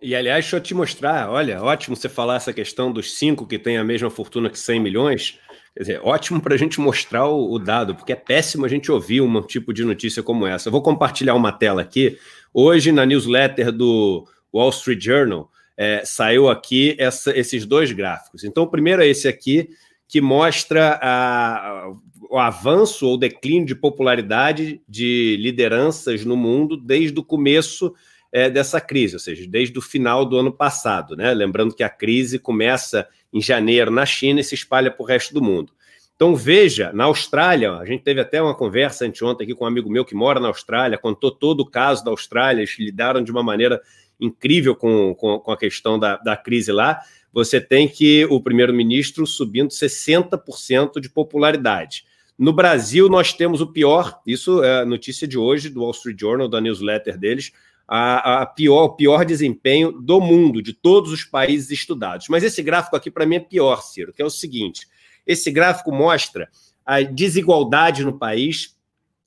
[0.00, 3.58] E, aliás, deixa eu te mostrar, olha, ótimo você falar essa questão dos cinco que
[3.58, 5.38] têm a mesma fortuna que 100 milhões.
[5.74, 8.90] Quer dizer, ótimo para a gente mostrar o, o, dado, porque é péssimo a gente
[8.90, 10.68] ouvir um tipo de notícia como essa.
[10.68, 12.16] Eu vou compartilhar uma tela aqui.
[12.54, 18.44] Hoje, na newsletter do Wall Street Journal, é, saiu aqui essa, esses dois gráficos.
[18.44, 19.68] Então, o primeiro é esse aqui,
[20.08, 21.92] que mostra a,
[22.30, 27.94] o avanço ou declínio de popularidade de lideranças no mundo desde o começo
[28.32, 31.14] é, dessa crise, ou seja, desde o final do ano passado.
[31.14, 31.32] Né?
[31.34, 35.34] Lembrando que a crise começa em janeiro na China e se espalha para o resto
[35.34, 35.72] do mundo.
[36.16, 39.88] Então, veja, na Austrália, a gente teve até uma conversa anteontem aqui com um amigo
[39.88, 43.42] meu que mora na Austrália, contou todo o caso da Austrália, eles lidaram de uma
[43.42, 43.80] maneira
[44.20, 46.98] incrível com, com, com a questão da, da crise lá.
[47.32, 52.04] Você tem que o primeiro-ministro subindo 60% de popularidade.
[52.38, 56.18] No Brasil, nós temos o pior, isso é a notícia de hoje do Wall Street
[56.20, 57.52] Journal, da newsletter deles,
[57.86, 62.28] a, a pior, o pior desempenho do mundo, de todos os países estudados.
[62.28, 64.86] Mas esse gráfico aqui, para mim, é pior, Ciro, que é o seguinte:
[65.26, 66.48] esse gráfico mostra
[66.86, 68.77] a desigualdade no país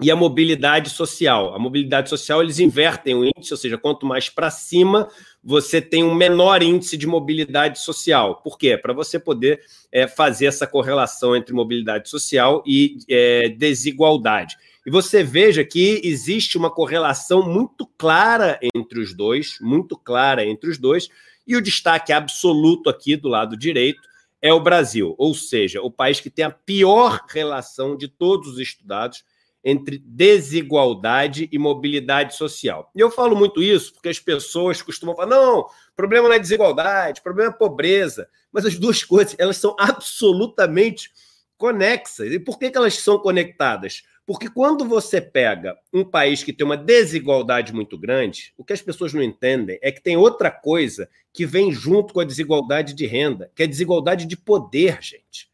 [0.02, 1.54] e a mobilidade social.
[1.54, 5.08] A mobilidade social, eles invertem o índice, ou seja, quanto mais para cima,
[5.44, 8.42] você tem um menor índice de mobilidade social.
[8.42, 8.78] Por quê?
[8.78, 9.62] Para você poder
[9.92, 14.58] é, fazer essa correlação entre mobilidade social e é, desigualdade.
[14.84, 20.72] E você veja que existe uma correlação muito clara entre os dois, muito clara entre
[20.72, 21.08] os dois,
[21.46, 24.02] e o destaque absoluto aqui do lado direito
[24.42, 28.60] é o Brasil, ou seja, o país que tem a pior relação de todos os
[28.60, 29.24] estudados
[29.63, 32.89] entre desigualdade e mobilidade social.
[32.95, 37.21] E eu falo muito isso porque as pessoas costumam falar: não, problema não é desigualdade,
[37.21, 38.28] problema é pobreza.
[38.52, 41.12] Mas as duas coisas, elas são absolutamente
[41.58, 42.32] conexas.
[42.32, 44.04] E por que, que elas são conectadas?
[44.26, 48.82] Porque quando você pega um país que tem uma desigualdade muito grande, o que as
[48.82, 53.06] pessoas não entendem é que tem outra coisa que vem junto com a desigualdade de
[53.06, 55.50] renda, que é a desigualdade de poder, gente.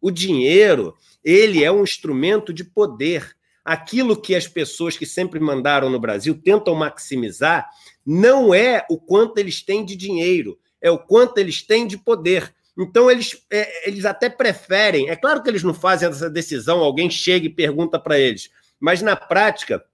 [0.00, 0.94] O dinheiro,
[1.24, 3.36] ele é um instrumento de poder.
[3.68, 7.68] Aquilo que as pessoas que sempre mandaram no Brasil tentam maximizar
[8.02, 12.50] não é o quanto eles têm de dinheiro, é o quanto eles têm de poder.
[12.78, 15.10] Então, eles, é, eles até preferem.
[15.10, 18.48] É claro que eles não fazem essa decisão, alguém chega e pergunta para eles,
[18.80, 19.84] mas na prática,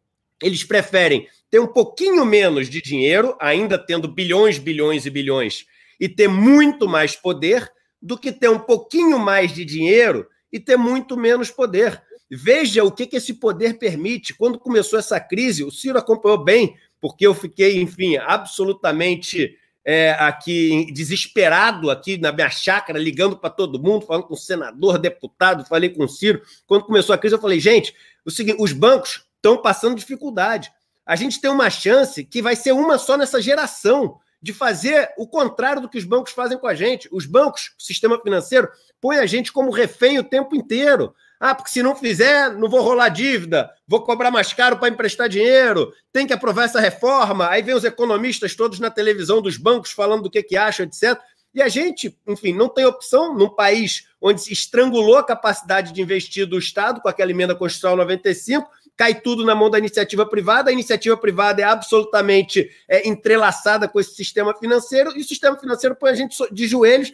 [0.41, 5.67] eles preferem ter um pouquinho menos de dinheiro, ainda tendo bilhões, bilhões e bilhões,
[5.99, 7.69] e ter muito mais poder,
[8.01, 12.01] do que ter um pouquinho mais de dinheiro e ter muito menos poder.
[12.31, 14.35] Veja o que, que esse poder permite.
[14.35, 20.91] Quando começou essa crise, o Ciro acompanhou bem, porque eu fiquei, enfim, absolutamente é, aqui
[20.93, 26.05] desesperado aqui na minha chácara, ligando para todo mundo, falando com senador, deputado, falei com
[26.05, 26.41] o Ciro.
[26.67, 30.73] Quando começou a crise, eu falei, gente, o seguinte, os bancos estão passando dificuldade.
[31.05, 35.27] A gente tem uma chance que vai ser uma só nessa geração de fazer o
[35.27, 37.09] contrário do que os bancos fazem com a gente.
[37.13, 38.69] Os bancos, o sistema financeiro,
[39.01, 41.15] põe a gente como refém o tempo inteiro.
[41.47, 45.29] Ah, porque se não fizer, não vou rolar dívida, vou cobrar mais caro para emprestar
[45.29, 47.51] dinheiro, tem que aprovar essa reforma.
[47.51, 51.21] Aí vem os economistas todos na televisão dos bancos falando do que, que acham, etc.
[51.55, 56.01] E a gente, enfim, não tem opção num país onde se estrangulou a capacidade de
[56.01, 60.71] investir do Estado com aquela emenda constitucional 95, cai tudo na mão da iniciativa privada,
[60.71, 65.95] a iniciativa privada é absolutamente é, entrelaçada com esse sistema financeiro, e o sistema financeiro
[65.95, 67.13] põe a gente de joelhos,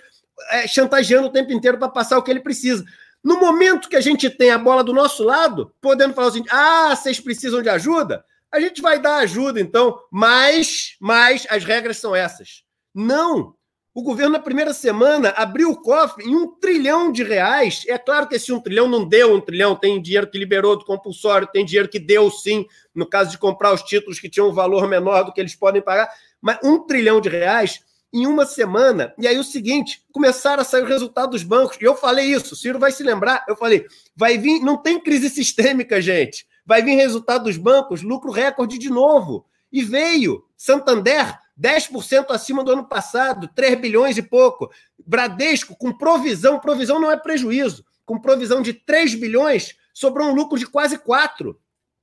[0.53, 2.85] é, chantageando o tempo inteiro para passar o que ele precisa.
[3.23, 6.95] No momento que a gente tem a bola do nosso lado, podendo falar assim: ah,
[6.97, 12.15] vocês precisam de ajuda, a gente vai dar ajuda, então, mas, mas as regras são
[12.15, 12.65] essas.
[12.95, 13.55] Não!
[13.93, 17.85] O governo, na primeira semana, abriu o cofre em um trilhão de reais.
[17.89, 20.85] É claro que esse um trilhão não deu um trilhão, tem dinheiro que liberou do
[20.85, 24.53] compulsório, tem dinheiro que deu sim, no caso de comprar os títulos que tinham um
[24.53, 26.09] valor menor do que eles podem pagar.
[26.41, 27.81] Mas um trilhão de reais
[28.13, 29.15] em uma semana.
[29.19, 31.79] E aí o seguinte, começaram a sair o resultado dos bancos.
[31.81, 33.45] E eu falei isso, Ciro vai se lembrar.
[33.49, 36.47] Eu falei, vai vir, não tem crise sistêmica, gente.
[36.67, 39.47] Vai vir resultado dos bancos, lucro recorde de novo.
[39.73, 40.45] E veio.
[40.57, 44.71] Santander, 10% acima do ano passado, 3 bilhões e pouco.
[45.07, 50.59] Bradesco, com provisão, provisão não é prejuízo, com provisão de 3 bilhões, sobrou um lucro
[50.59, 51.59] de quase 4.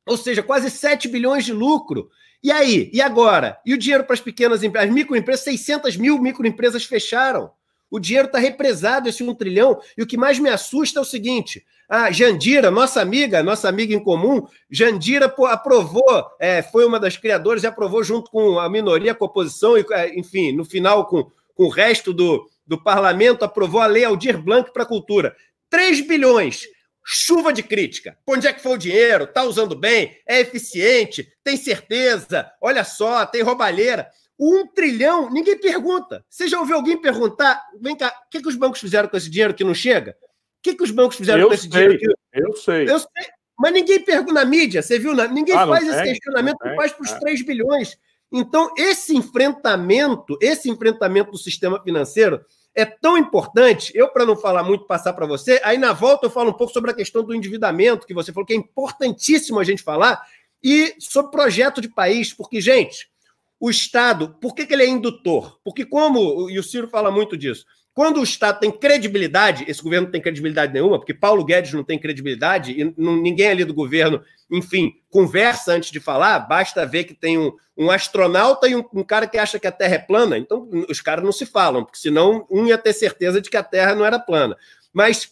[0.05, 2.09] Ou seja, quase 7 bilhões de lucro.
[2.43, 2.89] E aí?
[2.93, 3.59] E agora?
[3.65, 4.89] E o dinheiro para as pequenas empresas?
[4.89, 7.51] As microempresas, 600 mil microempresas fecharam.
[7.89, 9.79] O dinheiro está represado, esse um trilhão.
[9.97, 13.93] E o que mais me assusta é o seguinte: a Jandira, nossa amiga, nossa amiga
[13.93, 19.15] em comum, Jandira aprovou, é, foi uma das criadoras e aprovou junto com a minoria,
[19.15, 23.45] com a oposição, e, é, enfim, no final, com, com o resto do, do parlamento,
[23.45, 25.35] aprovou a lei Aldir Blanc para a cultura.
[25.69, 26.65] 3 bilhões.
[27.09, 28.17] Chuva de crítica.
[28.27, 29.23] Onde é que foi o dinheiro?
[29.23, 30.17] Está usando bem?
[30.27, 31.25] É eficiente?
[31.41, 32.51] Tem certeza?
[32.59, 34.09] Olha só, tem roubalheira.
[34.37, 36.25] Um trilhão, ninguém pergunta.
[36.29, 37.63] Você já ouviu alguém perguntar?
[37.79, 40.17] Vem cá, o que, que os bancos fizeram com esse dinheiro que não chega?
[40.21, 41.97] O que, que os bancos fizeram eu com esse sei, dinheiro?
[41.97, 42.41] Que...
[42.41, 42.89] Eu sei.
[42.89, 43.25] Eu sei.
[43.57, 45.15] Mas ninguém pergunta na mídia, você viu?
[45.29, 47.19] Ninguém ah, faz esse questionamento, não faz para os é.
[47.19, 47.97] 3 bilhões.
[48.29, 52.41] Então, esse enfrentamento, esse enfrentamento do sistema financeiro
[52.77, 53.91] é tão importante.
[53.95, 56.71] Eu, para não falar muito, passar para você, aí na volta eu falo um pouco
[56.71, 60.23] sobre a questão do endividamento, que você falou que é importantíssimo a gente falar,
[60.63, 63.09] e sobre projeto de país, porque, gente,
[63.59, 65.59] o Estado, por que, que ele é indutor?
[65.63, 67.65] Porque, como, e o Ciro fala muito disso,
[67.97, 71.83] quando o Estado tem credibilidade, esse governo não tem credibilidade nenhuma, porque Paulo Guedes não
[71.83, 77.05] tem credibilidade, e não, ninguém ali do governo, enfim, conversa antes de falar, basta ver
[77.05, 79.97] que tem um, um astronauta e um, um, cara que acha que a Terra é
[79.97, 83.57] plana, então os caras não se falam, porque senão um ia ter certeza de que
[83.57, 84.55] a Terra não era plana.
[84.93, 85.31] Mas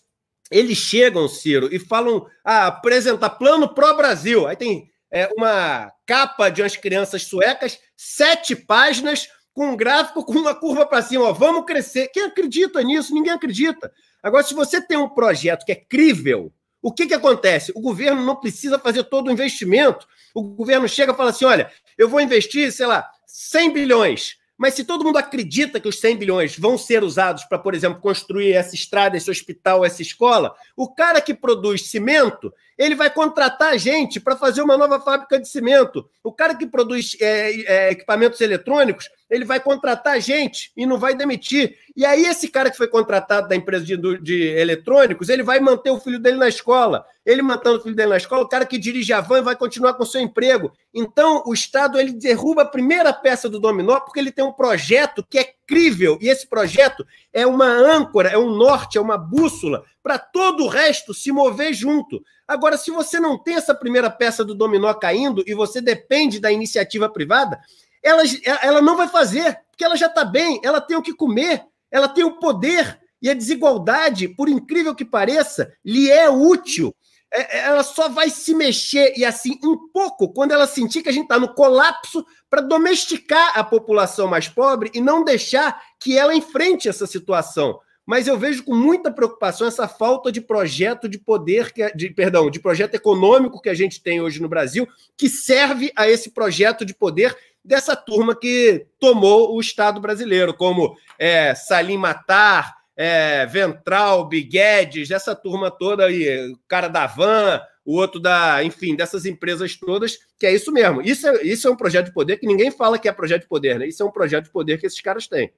[0.49, 4.47] eles chegam, Ciro, e falam, ah, apresenta plano pró-Brasil.
[4.47, 10.33] Aí tem é, uma capa de umas crianças suecas, sete páginas, com um gráfico com
[10.33, 11.23] uma curva para cima.
[11.23, 12.09] Ó, vamos crescer.
[12.09, 13.13] Quem acredita nisso?
[13.13, 13.91] Ninguém acredita.
[14.21, 17.71] Agora, se você tem um projeto que é crível, o que, que acontece?
[17.73, 20.05] O governo não precisa fazer todo o investimento.
[20.35, 24.37] O governo chega e fala assim: olha, eu vou investir, sei lá, 100 bilhões.
[24.57, 28.01] Mas se todo mundo acredita que os 100 bilhões vão ser usados para, por exemplo,
[28.01, 33.77] construir essa estrada, esse hospital, essa escola, o cara que produz cimento, ele vai contratar
[33.77, 36.07] gente para fazer uma nova fábrica de cimento.
[36.23, 41.15] O cara que produz é, é, equipamentos eletrônicos, ele vai contratar gente e não vai
[41.15, 41.77] demitir.
[41.95, 45.89] E aí, esse cara que foi contratado da empresa de, de eletrônicos, ele vai manter
[45.89, 47.05] o filho dele na escola.
[47.25, 49.93] Ele mantendo o filho dele na escola, o cara que dirige a van vai continuar
[49.95, 50.71] com o seu emprego.
[50.93, 55.25] Então, o Estado ele derruba a primeira peça do dominó porque ele tem um projeto
[55.27, 56.17] que é crível.
[56.21, 60.67] E esse projeto é uma âncora, é um norte, é uma bússola para todo o
[60.67, 62.23] resto se mover junto.
[62.47, 66.51] Agora, se você não tem essa primeira peça do dominó caindo e você depende da
[66.51, 67.59] iniciativa privada,
[68.03, 68.21] ela,
[68.61, 72.07] ela não vai fazer, porque ela já está bem, ela tem o que comer, ela
[72.07, 76.93] tem o poder, e a desigualdade, por incrível que pareça, lhe é útil.
[77.35, 81.09] É, é, ela só vai se mexer, e assim, um pouco, quando ela sentir que
[81.09, 86.17] a gente está no colapso, para domesticar a população mais pobre e não deixar que
[86.17, 87.77] ela enfrente essa situação.
[88.05, 92.49] Mas eu vejo com muita preocupação essa falta de projeto de poder, que, de, perdão,
[92.49, 96.85] de projeto econômico que a gente tem hoje no Brasil, que serve a esse projeto
[96.85, 104.27] de poder dessa turma que tomou o Estado brasileiro, como é, Salim Matar, é, Ventral,
[104.27, 109.75] Guedes, essa turma toda aí, o cara da Van, o outro da, enfim, dessas empresas
[109.75, 111.01] todas, que é isso mesmo.
[111.01, 113.47] Isso é, isso é um projeto de poder que ninguém fala que é projeto de
[113.47, 113.87] poder, né?
[113.87, 115.53] Isso é um projeto de poder que esses caras têm.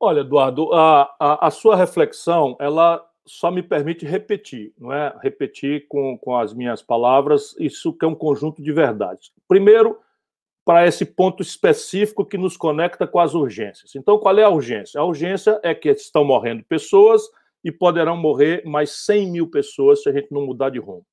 [0.00, 5.14] Olha, Eduardo, a, a, a, sua reflexão ela só me permite repetir, não é?
[5.22, 9.30] Repetir com, com as minhas palavras isso que é um conjunto de verdades.
[9.46, 10.00] Primeiro,
[10.64, 13.94] para esse ponto específico que nos conecta com as urgências.
[13.96, 15.00] Então, qual é a urgência?
[15.00, 17.22] A urgência é que estão morrendo pessoas
[17.64, 21.04] e poderão morrer mais 100 mil pessoas se a gente não mudar de rumo.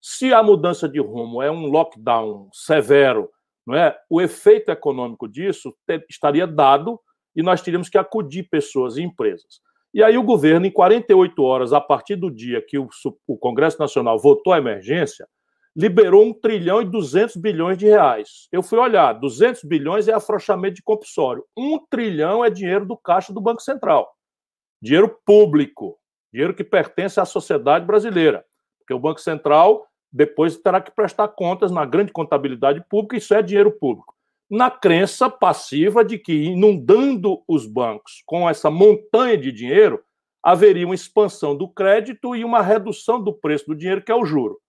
[0.00, 3.30] Se a mudança de rumo é um lockdown severo,
[3.66, 3.96] não é?
[4.08, 5.74] O efeito econômico disso
[6.08, 7.00] estaria dado
[7.34, 9.60] e nós teríamos que acudir pessoas e empresas.
[9.92, 12.88] E aí o governo, em 48 horas, a partir do dia que o,
[13.26, 15.26] o Congresso Nacional votou a emergência,
[15.76, 18.48] liberou 1 trilhão e 200 bilhões de reais.
[18.50, 21.44] Eu fui olhar, 200 bilhões é afrouxamento de compulsório.
[21.56, 24.10] 1 trilhão é dinheiro do caixa do Banco Central.
[24.80, 25.98] Dinheiro público,
[26.32, 28.44] dinheiro que pertence à sociedade brasileira.
[28.78, 33.42] Porque o Banco Central depois terá que prestar contas na grande contabilidade pública, isso é
[33.42, 34.16] dinheiro público
[34.50, 40.02] na crença passiva de que, inundando os bancos com essa montanha de dinheiro,
[40.42, 44.24] haveria uma expansão do crédito e uma redução do preço do dinheiro, que é o
[44.24, 44.60] juro.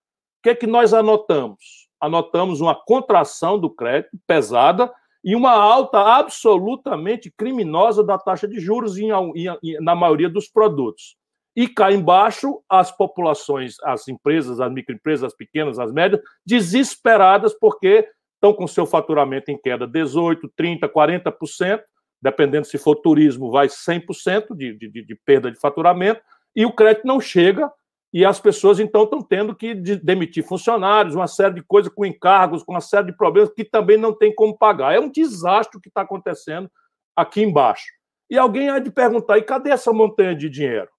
[0.48, 1.90] Que é que nós anotamos?
[2.00, 4.90] Anotamos uma contração do crédito pesada
[5.22, 11.18] e uma alta absolutamente criminosa da taxa de juros em, em, na maioria dos produtos.
[11.54, 18.08] E cá embaixo, as populações, as empresas, as microempresas, as pequenas, as médias, desesperadas porque
[18.36, 21.82] estão com seu faturamento em queda 18%, 30%, 40%,
[22.22, 26.22] dependendo se for turismo, vai 100% de, de, de perda de faturamento,
[26.56, 27.70] e o crédito não chega,
[28.14, 32.64] e as pessoas então estão tendo que demitir funcionários, uma série de coisas com encargos,
[32.64, 34.96] com uma série de problemas que também não tem como pagar.
[34.96, 36.72] É um desastre o que está acontecendo
[37.16, 37.86] aqui embaixo.
[38.30, 40.90] E alguém há de perguntar: e cadê essa montanha de dinheiro?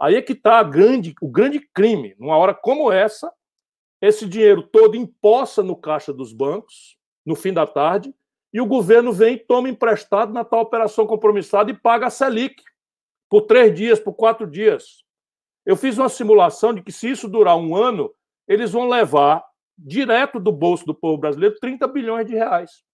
[0.00, 2.14] Aí é que está grande, o grande crime.
[2.18, 3.32] Numa hora como essa,
[4.00, 8.14] esse dinheiro todo empossa no caixa dos bancos, no fim da tarde,
[8.52, 12.62] e o governo vem, toma emprestado na tal operação compromissada e paga a Selic
[13.28, 15.05] por três dias, por quatro dias.
[15.66, 18.10] Eu fiz uma simulação de que, se isso durar um ano,
[18.46, 19.44] eles vão levar
[19.76, 22.84] direto do bolso do povo brasileiro 30 bilhões de reais.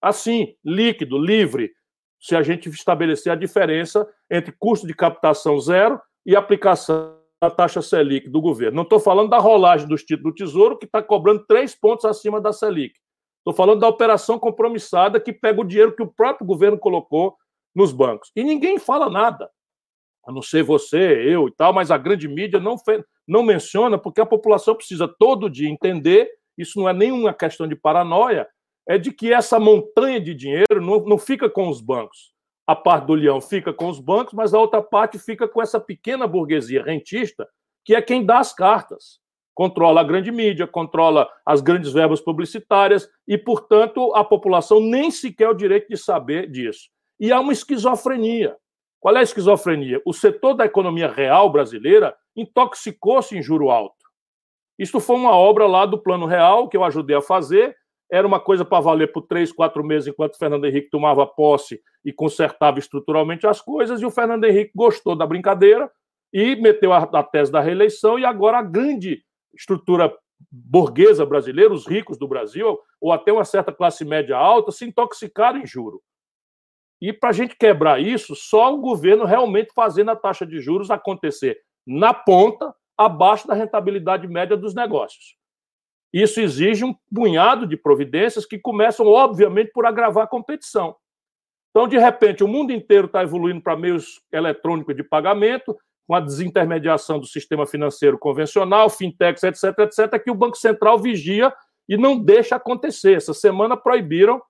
[0.00, 1.70] Assim, líquido, livre,
[2.18, 7.82] se a gente estabelecer a diferença entre custo de captação zero e aplicação da taxa
[7.82, 8.76] Selic do governo.
[8.76, 12.40] Não estou falando da rolagem dos títulos do Tesouro, que está cobrando três pontos acima
[12.40, 12.94] da Selic.
[13.38, 17.36] Estou falando da operação compromissada que pega o dinheiro que o próprio governo colocou
[17.74, 18.30] nos bancos.
[18.36, 19.50] E ninguém fala nada,
[20.26, 22.76] a não ser você, eu e tal, mas a grande mídia não,
[23.26, 27.74] não menciona, porque a população precisa todo dia entender, isso não é nenhuma questão de
[27.74, 28.46] paranoia,
[28.88, 32.32] é de que essa montanha de dinheiro não, não fica com os bancos
[32.66, 35.80] a parte do leão fica com os bancos, mas a outra parte fica com essa
[35.80, 37.46] pequena burguesia rentista,
[37.84, 39.20] que é quem dá as cartas.
[39.54, 45.50] Controla a grande mídia, controla as grandes verbas publicitárias e, portanto, a população nem sequer
[45.50, 46.88] o direito de saber disso.
[47.20, 48.56] E há uma esquizofrenia.
[49.02, 50.00] Qual é a esquizofrenia?
[50.06, 53.96] O setor da economia real brasileira intoxicou-se em juro alto.
[54.78, 57.76] Isto foi uma obra lá do Plano Real que eu ajudei a fazer
[58.08, 61.80] era uma coisa para valer por três, quatro meses, enquanto o Fernando Henrique tomava posse
[62.04, 65.90] e consertava estruturalmente as coisas, e o Fernando Henrique gostou da brincadeira
[66.30, 69.24] e meteu a, a tese da reeleição, e agora a grande
[69.54, 70.14] estrutura
[70.50, 75.60] burguesa brasileira, os ricos do Brasil, ou até uma certa classe média alta, se intoxicaram
[75.60, 76.02] em juro.
[77.02, 80.88] E para a gente quebrar isso, só o governo realmente fazendo a taxa de juros
[80.88, 85.36] acontecer na ponta, abaixo da rentabilidade média dos negócios.
[86.12, 90.94] Isso exige um punhado de providências que começam, obviamente, por agravar a competição.
[91.70, 95.76] Então, de repente, o mundo inteiro está evoluindo para meios eletrônicos de pagamento,
[96.06, 101.52] com a desintermediação do sistema financeiro convencional, fintechs, etc., etc., que o Banco Central vigia
[101.88, 103.16] e não deixa acontecer.
[103.16, 104.40] Essa semana proibiram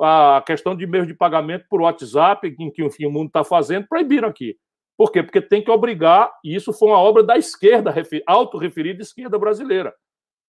[0.00, 3.86] a questão de meios de pagamento por WhatsApp, em que enfim, o mundo está fazendo,
[3.88, 4.56] proibiram aqui.
[4.96, 5.22] Por quê?
[5.22, 7.94] Porque tem que obrigar, e isso foi uma obra da esquerda,
[8.26, 9.94] autorreferida esquerda brasileira.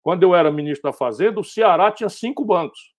[0.03, 2.95] Quando eu era ministro da Fazenda, o Ceará tinha cinco bancos.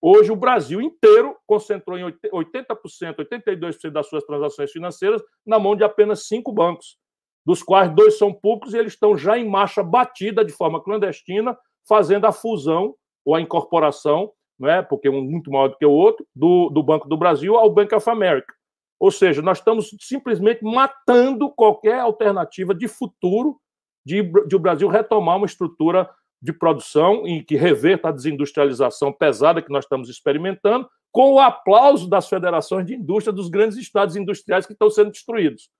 [0.00, 5.82] Hoje, o Brasil inteiro concentrou em 80%, 82% das suas transações financeiras na mão de
[5.82, 6.96] apenas cinco bancos,
[7.44, 11.58] dos quais dois são públicos e eles estão já em marcha batida de forma clandestina,
[11.86, 16.26] fazendo a fusão ou a incorporação, né, porque um muito maior do que o outro,
[16.34, 18.52] do, do Banco do Brasil ao Bank of America.
[18.98, 23.60] Ou seja, nós estamos simplesmente matando qualquer alternativa de futuro
[24.04, 26.08] de, de o Brasil retomar uma estrutura
[26.40, 32.08] de produção em que reverta a desindustrialização pesada que nós estamos experimentando, com o aplauso
[32.08, 35.70] das federações de indústria dos grandes estados industriais que estão sendo destruídos.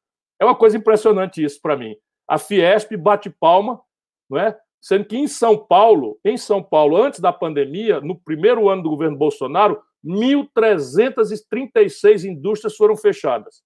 [0.41, 1.95] É uma coisa impressionante isso para mim.
[2.27, 3.81] A Fiesp bate palma,
[4.29, 4.59] não é?
[4.81, 8.91] Sendo que em São Paulo, em São Paulo, antes da pandemia, no primeiro ano do
[8.91, 13.63] governo Bolsonaro, 1.336 indústrias foram fechadas.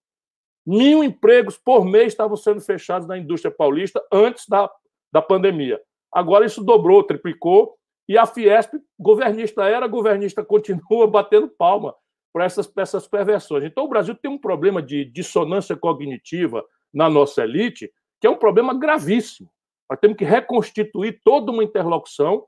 [0.67, 4.71] Mil empregos por mês estavam sendo fechados na indústria paulista antes da,
[5.13, 5.81] da pandemia.
[6.11, 7.77] Agora isso dobrou, triplicou,
[8.09, 11.95] e a Fiesp, governista era, governista continua batendo palma
[12.33, 13.65] para essas, essas perversões.
[13.65, 17.91] Então o Brasil tem um problema de dissonância cognitiva na nossa elite,
[18.21, 19.51] que é um problema gravíssimo.
[19.93, 22.47] Nós temos que reconstituir toda uma interlocução,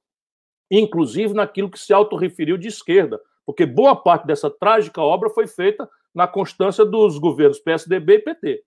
[0.71, 5.87] inclusive naquilo que se autorreferiu de esquerda, porque boa parte dessa trágica obra foi feita
[6.15, 8.65] na constância dos governos PSDB e PT.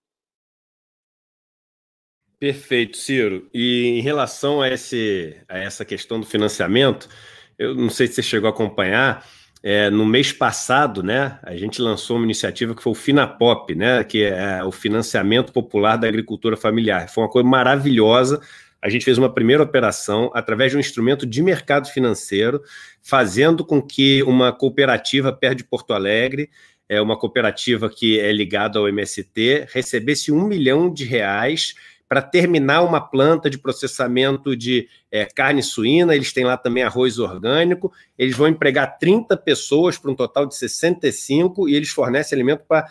[2.40, 3.50] Perfeito, Ciro.
[3.52, 7.10] E em relação a, esse, a essa questão do financiamento,
[7.58, 9.28] eu não sei se você chegou a acompanhar,
[9.64, 14.04] é, no mês passado, né, a gente lançou uma iniciativa que foi o Finapop, né,
[14.04, 17.10] que é o financiamento popular da agricultura familiar.
[17.10, 18.40] Foi uma coisa maravilhosa.
[18.82, 22.62] A gente fez uma primeira operação através de um instrumento de mercado financeiro,
[23.02, 26.50] fazendo com que uma cooperativa perto de Porto Alegre,
[26.90, 31.76] é uma cooperativa que é ligada ao MST, recebesse um milhão de reais
[32.08, 36.16] para terminar uma planta de processamento de é, carne suína.
[36.16, 37.92] Eles têm lá também arroz orgânico.
[38.18, 42.88] Eles vão empregar 30 pessoas para um total de 65 e eles fornecem alimento para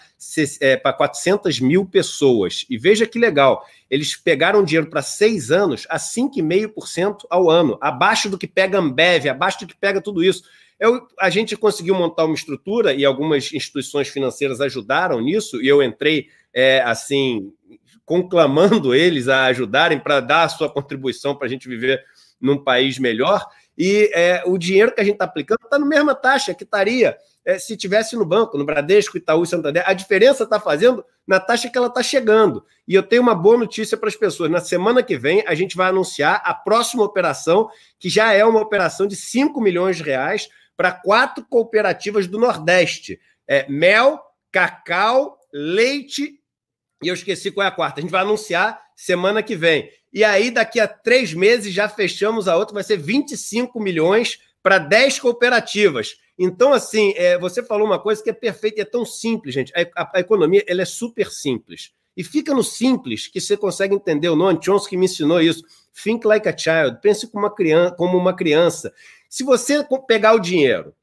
[0.60, 2.66] é, 400 mil pessoas.
[2.68, 8.28] E veja que legal, eles pegaram dinheiro para seis anos a 5,5% ao ano, abaixo
[8.28, 10.44] do que pega Ambev, abaixo do que pega tudo isso.
[10.78, 15.82] Eu, a gente conseguiu montar uma estrutura e algumas instituições financeiras ajudaram nisso, e eu
[15.82, 17.52] entrei é, assim,
[18.05, 22.03] conclamando eles a ajudarem para dar a sua contribuição para a gente viver
[22.40, 23.47] num país melhor.
[23.76, 27.16] E é, o dinheiro que a gente está aplicando está na mesma taxa que estaria
[27.47, 29.84] é, se tivesse no banco, no Bradesco, Itaú e Santander.
[29.86, 32.64] A diferença está fazendo na taxa que ela está chegando.
[32.88, 34.51] E eu tenho uma boa notícia para as pessoas.
[34.51, 37.68] Na semana que vem, a gente vai anunciar a próxima operação,
[38.01, 43.20] que já é uma operação de 5 milhões de reais para quatro cooperativas do Nordeste:
[43.47, 44.20] é, mel,
[44.51, 46.40] cacau, leite
[47.03, 48.01] e eu esqueci qual é a quarta.
[48.01, 49.90] A gente vai anunciar semana que vem.
[50.12, 54.78] E aí, daqui a três meses, já fechamos a outra, vai ser 25 milhões para
[54.78, 56.16] 10 cooperativas.
[56.38, 59.72] Então, assim, é, você falou uma coisa que é perfeita e é tão simples, gente.
[59.74, 61.92] A, a, a, economia ela é super simples.
[62.16, 64.28] E fica no simples que você consegue entender.
[64.28, 65.62] O Noam Chomsky me ensinou isso.
[66.03, 67.01] Think like a child.
[67.03, 67.94] Pense como uma criança.
[67.94, 68.92] Como uma criança.
[69.28, 70.94] Se você pegar o dinheiro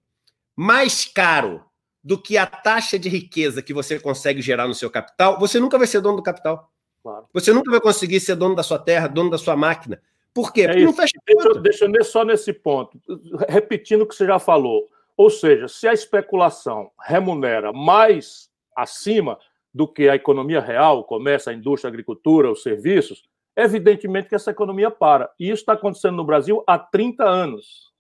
[0.55, 1.63] mais caro
[2.03, 5.77] do que a taxa de riqueza que você consegue gerar no seu capital, você nunca
[5.77, 6.69] vai ser dono do capital.
[7.01, 7.25] Claro.
[7.33, 10.01] Você nunca vai conseguir ser dono da sua terra, dono da sua máquina.
[10.33, 10.61] Por quê?
[10.61, 12.99] É Porque não fecha deixa, deixa eu só nesse ponto,
[13.47, 14.89] repetindo o que você já falou.
[15.15, 19.37] Ou seja, se a especulação remunera mais acima
[19.73, 23.23] do que a economia real, o comércio, a indústria, a agricultura, os serviços,
[23.55, 25.29] evidentemente que essa economia para.
[25.39, 27.92] E isso está acontecendo no Brasil há 30 anos.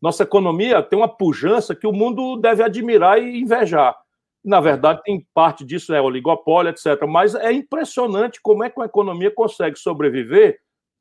[0.00, 3.96] Nossa economia tem uma pujança que o mundo deve admirar e invejar.
[4.42, 7.06] Na verdade, tem parte disso é oligopólio, etc.
[7.06, 10.58] Mas é impressionante como é que uma economia consegue sobreviver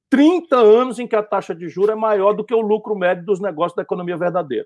[0.09, 3.23] 30 anos em que a taxa de juros é maior do que o lucro médio
[3.23, 4.65] dos negócios da economia verdadeira.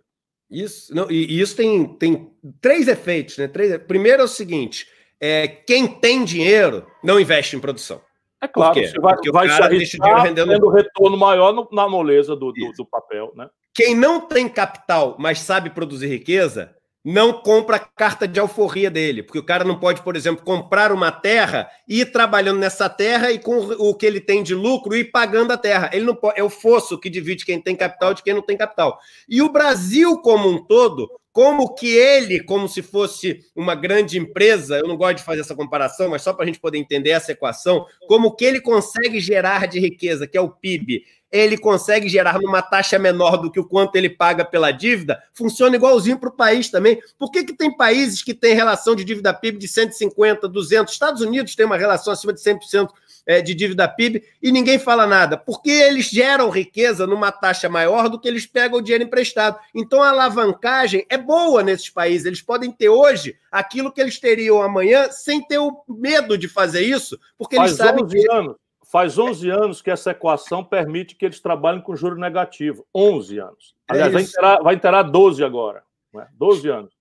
[0.50, 2.32] Isso, não, e, isso tem, tem
[2.62, 3.48] três efeitos, né?
[3.48, 4.88] Três, primeiro é o seguinte:
[5.20, 8.02] é, quem tem dinheiro não investe em produção.
[8.42, 12.52] É claro, você vai, Porque vai se arriscar tendo retorno maior no, na moleza do,
[12.52, 13.50] do, do papel, né?
[13.74, 19.24] Quem não tem capital, mas sabe produzir riqueza, não compra a carta de alforria dele,
[19.24, 23.32] porque o cara não pode, por exemplo, comprar uma terra e ir trabalhando nessa terra
[23.32, 25.89] e com o que ele tem de lucro ir pagando a terra.
[25.91, 28.55] Ele não pode, é o fosso que divide quem tem capital de quem não tem
[28.55, 28.97] capital.
[29.28, 34.78] E o Brasil como um todo, como que ele, como se fosse uma grande empresa,
[34.78, 37.32] eu não gosto de fazer essa comparação, mas só para a gente poder entender essa
[37.32, 41.03] equação, como que ele consegue gerar de riqueza, que é o PIB,
[41.34, 45.76] ele consegue gerar numa taxa menor do que o quanto ele paga pela dívida, funciona
[45.76, 47.02] igualzinho para o país também.
[47.18, 50.94] Por que, que tem países que têm relação de dívida PIB de 150, 200?
[50.94, 52.88] Estados Unidos tem uma relação acima de 100%
[53.26, 55.36] é, de dívida PIB e ninguém fala nada?
[55.36, 59.58] Porque eles geram riqueza numa taxa maior do que eles pegam o dinheiro emprestado.
[59.74, 62.28] Então a alavancagem é boa nesses países.
[62.28, 66.82] Eles podem ter hoje aquilo que eles teriam amanhã sem ter o medo de fazer
[66.82, 68.32] isso, porque eles Faz sabem que.
[68.32, 68.62] Anos.
[68.94, 72.86] Faz 11 anos que essa equação permite que eles trabalhem com juro negativo.
[72.94, 73.76] 11 anos.
[73.89, 75.82] É Aliás, é vai, interar, vai interar 12 agora.
[76.14, 76.28] Né?
[76.38, 76.91] 12 anos.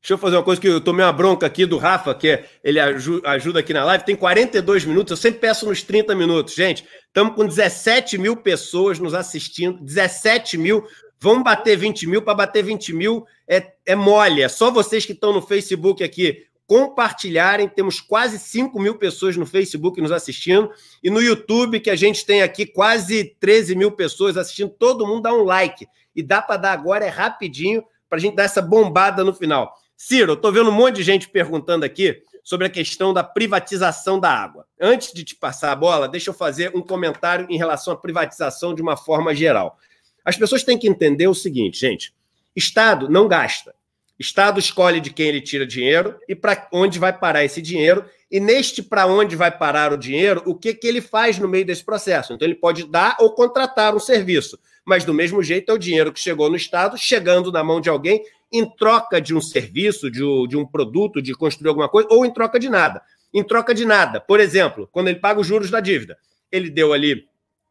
[0.00, 2.48] Deixa eu fazer uma coisa que eu tomei uma bronca aqui do Rafa, que é,
[2.62, 4.04] ele ajuda aqui na live.
[4.04, 6.54] Tem 42 minutos, eu sempre peço nos 30 minutos.
[6.54, 9.82] Gente, estamos com 17 mil pessoas nos assistindo.
[9.82, 10.86] 17 mil.
[11.18, 12.22] Vamos bater 20 mil.
[12.22, 14.40] Para bater 20 mil é, é mole.
[14.40, 17.68] É só vocês que estão no Facebook aqui compartilharem.
[17.68, 20.70] Temos quase 5 mil pessoas no Facebook nos assistindo.
[21.02, 24.70] E no YouTube, que a gente tem aqui quase 13 mil pessoas assistindo.
[24.70, 25.84] Todo mundo dá um like.
[26.14, 29.74] E dá para dar agora, é rapidinho, para a gente dar essa bombada no final.
[29.96, 34.20] Ciro, eu estou vendo um monte de gente perguntando aqui sobre a questão da privatização
[34.20, 34.64] da água.
[34.80, 38.76] Antes de te passar a bola, deixa eu fazer um comentário em relação à privatização
[38.76, 39.76] de uma forma geral.
[40.24, 42.14] As pessoas têm que entender o seguinte, gente:
[42.54, 43.74] Estado não gasta.
[44.20, 48.04] Estado escolhe de quem ele tira dinheiro e para onde vai parar esse dinheiro.
[48.30, 51.64] E neste para onde vai parar o dinheiro, o que, que ele faz no meio
[51.64, 52.34] desse processo?
[52.34, 56.12] Então, ele pode dar ou contratar um serviço, mas do mesmo jeito é o dinheiro
[56.12, 60.20] que chegou no Estado, chegando na mão de alguém em troca de um serviço, de,
[60.48, 63.00] de um produto, de construir alguma coisa, ou em troca de nada.
[63.32, 64.20] Em troca de nada.
[64.20, 66.18] Por exemplo, quando ele paga os juros da dívida,
[66.52, 67.24] ele deu ali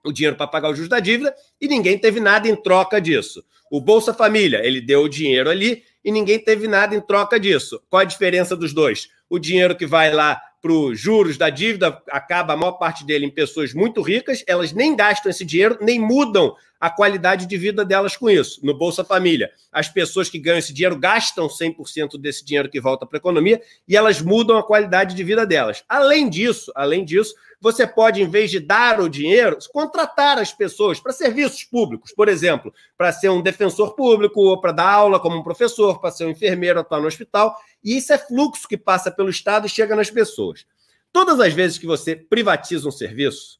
[0.04, 3.43] o dinheiro para pagar os juros da dívida e ninguém teve nada em troca disso.
[3.70, 7.82] O Bolsa Família, ele deu o dinheiro ali e ninguém teve nada em troca disso.
[7.90, 9.10] Qual a diferença dos dois?
[9.30, 13.26] O dinheiro que vai lá para os juros da dívida acaba a maior parte dele
[13.26, 17.84] em pessoas muito ricas, elas nem gastam esse dinheiro, nem mudam a qualidade de vida
[17.84, 18.60] delas com isso.
[18.64, 23.06] No Bolsa Família, as pessoas que ganham esse dinheiro gastam 100% desse dinheiro que volta
[23.06, 25.84] para a economia e elas mudam a qualidade de vida delas.
[25.90, 31.00] Além disso, além disso, você pode, em vez de dar o dinheiro, contratar as pessoas
[31.00, 35.38] para serviços públicos, por exemplo, para ser um defensor público, ou para dar aula como
[35.38, 37.58] um professor, para ser um enfermeiro, atuar no hospital.
[37.84, 40.66] E isso é fluxo que passa pelo Estado e chega nas pessoas.
[41.12, 43.60] Todas as vezes que você privatiza um serviço,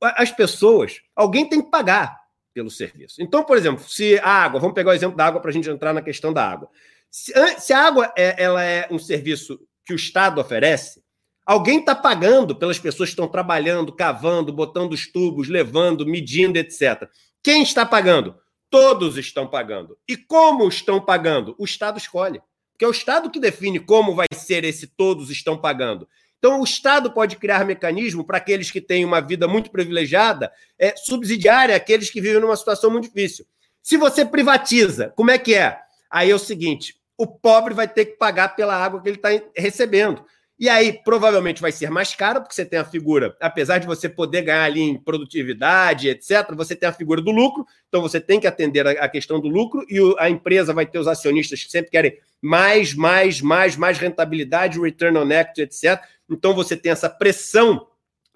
[0.00, 2.27] as pessoas, alguém tem que pagar
[2.58, 3.22] pelo serviço.
[3.22, 5.70] Então, por exemplo, se a água, vamos pegar o exemplo da água para a gente
[5.70, 6.68] entrar na questão da água.
[7.08, 11.00] Se, se a água é, ela é um serviço que o Estado oferece,
[11.46, 17.08] alguém está pagando pelas pessoas que estão trabalhando, cavando, botando os tubos, levando, medindo, etc.
[17.44, 18.34] Quem está pagando?
[18.68, 19.96] Todos estão pagando.
[20.08, 21.54] E como estão pagando?
[21.60, 22.42] O Estado escolhe.
[22.72, 26.08] Porque é o Estado que define como vai ser esse todos estão pagando.
[26.38, 30.94] Então, o Estado pode criar mecanismo para aqueles que têm uma vida muito privilegiada, é,
[30.96, 33.44] subsidiar aqueles que vivem numa situação muito difícil.
[33.82, 35.78] Se você privatiza, como é que é?
[36.10, 39.30] Aí é o seguinte: o pobre vai ter que pagar pela água que ele está
[39.56, 40.24] recebendo.
[40.58, 44.08] E aí, provavelmente, vai ser mais caro, porque você tem a figura, apesar de você
[44.08, 48.40] poder ganhar ali em produtividade, etc., você tem a figura do lucro, então você tem
[48.40, 51.92] que atender a, questão do lucro, e a empresa vai ter os acionistas que sempre
[51.92, 56.02] querem mais, mais, mais, mais rentabilidade, return on equity, etc.
[56.28, 57.86] Então você tem essa pressão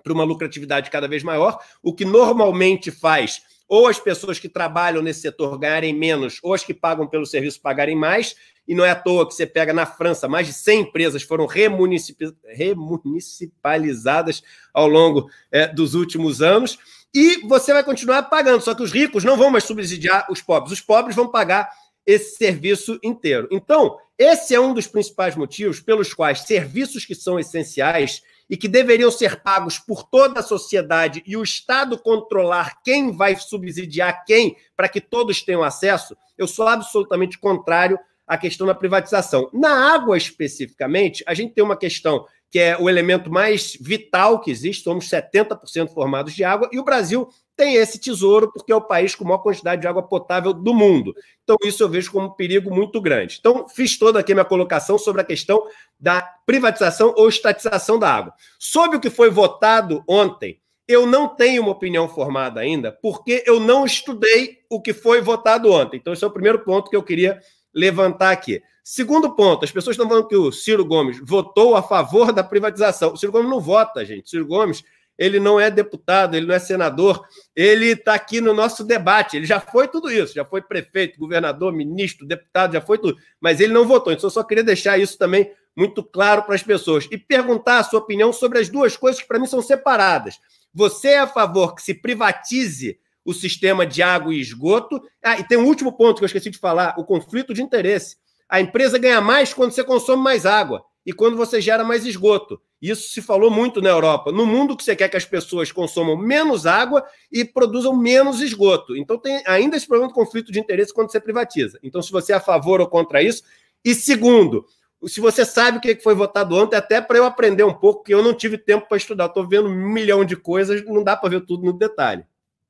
[0.03, 5.01] para uma lucratividade cada vez maior, o que normalmente faz ou as pessoas que trabalham
[5.01, 8.37] nesse setor ganharem menos, ou as que pagam pelo serviço pagarem mais,
[8.69, 11.47] e não é à toa que você pega na França, mais de 100 empresas foram
[11.47, 14.43] remunicipalizadas
[14.75, 16.79] ao longo é, dos últimos anos,
[17.15, 20.73] e você vai continuar pagando, só que os ricos não vão mais subsidiar os pobres,
[20.73, 21.71] os pobres vão pagar
[22.05, 23.49] esse serviço inteiro.
[23.51, 28.69] Então, esse é um dos principais motivos pelos quais serviços que são essenciais e que
[28.69, 34.57] deveriam ser pagos por toda a sociedade e o Estado controlar quem vai subsidiar quem
[34.77, 39.51] para que todos tenham acesso, eu sou absolutamente contrário à questão da privatização.
[39.53, 44.51] Na água especificamente, a gente tem uma questão que é o elemento mais vital que
[44.51, 47.27] existe, somos 70% formados de água, e o Brasil
[47.57, 51.15] tem esse tesouro porque é o país com maior quantidade de água potável do mundo.
[51.43, 53.37] Então, isso eu vejo como um perigo muito grande.
[53.39, 55.63] Então, fiz toda aqui minha colocação sobre a questão
[55.99, 58.35] da privatização ou estatização da água.
[58.59, 63.61] Sobre o que foi votado ontem, eu não tenho uma opinião formada ainda, porque eu
[63.61, 65.97] não estudei o que foi votado ontem.
[65.97, 67.41] Então, esse é o primeiro ponto que eu queria
[67.75, 68.61] levantar aqui.
[68.85, 73.13] Segundo ponto, as pessoas estão falando que o Ciro Gomes votou a favor da privatização.
[73.13, 74.27] O Ciro Gomes não vota, gente.
[74.27, 74.83] O Ciro Gomes
[75.23, 79.37] ele não é deputado, ele não é senador, ele está aqui no nosso debate.
[79.37, 83.61] Ele já foi tudo isso, já foi prefeito, governador, ministro, deputado, já foi tudo, mas
[83.61, 84.13] ele não votou.
[84.13, 87.85] Então, eu só queria deixar isso também muito claro para as pessoas e perguntar a
[87.85, 90.41] sua opinião sobre as duas coisas que para mim são separadas.
[90.75, 95.01] Você é a favor que se privatize o sistema de água e esgoto?
[95.23, 98.17] Ah, e tem um último ponto que eu esqueci de falar: o conflito de interesse.
[98.49, 102.61] A empresa ganha mais quando você consome mais água e quando você gera mais esgoto.
[102.83, 104.33] Isso se falou muito na Europa.
[104.33, 108.97] No mundo que você quer que as pessoas consumam menos água e produzam menos esgoto.
[108.97, 111.79] Então tem ainda esse problema do conflito de interesse quando você privatiza.
[111.81, 113.45] Então, se você é a favor ou contra isso.
[113.85, 114.67] E segundo,
[115.07, 118.13] se você sabe o que foi votado ontem, até para eu aprender um pouco, que
[118.13, 119.27] eu não tive tempo para estudar.
[119.27, 122.25] Estou vendo um milhão de coisas, não dá para ver tudo no detalhe.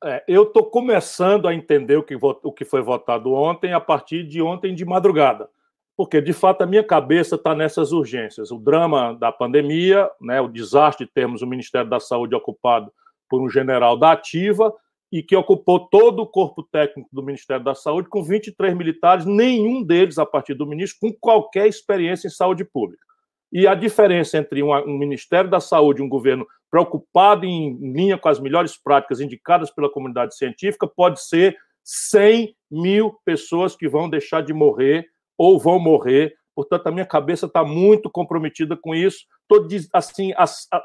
[0.04, 4.28] É, eu estou começando a entender o que, o que foi votado ontem a partir
[4.28, 5.48] de ontem de madrugada
[5.96, 8.50] porque de fato a minha cabeça está nessas urgências.
[8.50, 12.92] O drama da pandemia, né, o desastre de termos o Ministério da Saúde ocupado
[13.28, 14.72] por um general da Ativa
[15.12, 19.84] e que ocupou todo o corpo técnico do Ministério da Saúde com 23 militares, nenhum
[19.84, 23.04] deles, a partir do ministro, com qualquer experiência em saúde pública.
[23.52, 28.16] E a diferença entre um, um Ministério da Saúde e um governo preocupado em linha
[28.16, 34.08] com as melhores práticas indicadas pela comunidade científica pode ser 100 mil pessoas que vão
[34.08, 35.06] deixar de morrer
[35.36, 36.34] ou vão morrer.
[36.54, 39.24] Portanto, a minha cabeça está muito comprometida com isso.
[39.50, 40.32] Estou assim,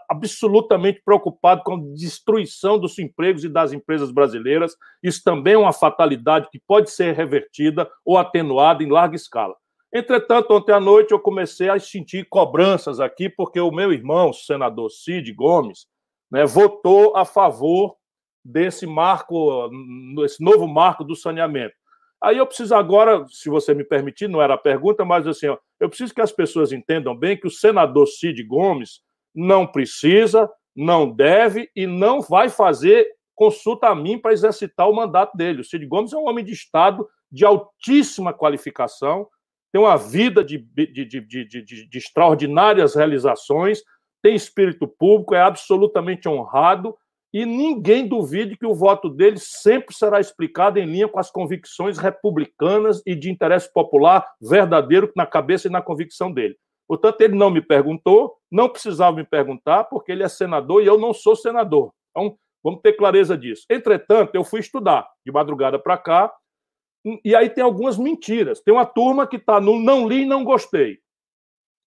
[0.09, 4.75] absolutamente preocupado com a destruição dos empregos e das empresas brasileiras.
[5.03, 9.55] Isso também é uma fatalidade que pode ser revertida ou atenuada em larga escala.
[9.93, 14.33] Entretanto, ontem à noite eu comecei a sentir cobranças aqui, porque o meu irmão, o
[14.33, 15.87] senador Cid Gomes,
[16.29, 17.95] né, votou a favor
[18.43, 19.69] desse marco,
[20.39, 21.75] novo marco do saneamento.
[22.21, 25.57] Aí eu preciso agora, se você me permitir, não era a pergunta, mas assim, ó,
[25.79, 29.01] eu preciso que as pessoas entendam bem que o senador Cid Gomes
[29.33, 35.37] não precisa, não deve e não vai fazer consulta a mim para exercitar o mandato
[35.37, 35.61] dele.
[35.61, 39.27] O Cid Gomes é um homem de Estado de altíssima qualificação,
[39.71, 43.83] tem uma vida de, de, de, de, de extraordinárias realizações,
[44.23, 46.95] tem espírito público, é absolutamente honrado
[47.33, 51.97] e ninguém duvide que o voto dele sempre será explicado em linha com as convicções
[51.97, 56.57] republicanas e de interesse popular verdadeiro na cabeça e na convicção dele.
[56.87, 60.97] Portanto, ele não me perguntou, não precisava me perguntar, porque ele é senador e eu
[60.97, 61.91] não sou senador.
[62.11, 63.65] Então, vamos ter clareza disso.
[63.69, 66.33] Entretanto, eu fui estudar de madrugada para cá,
[67.23, 68.61] e aí tem algumas mentiras.
[68.61, 70.99] Tem uma turma que está no não li e não gostei.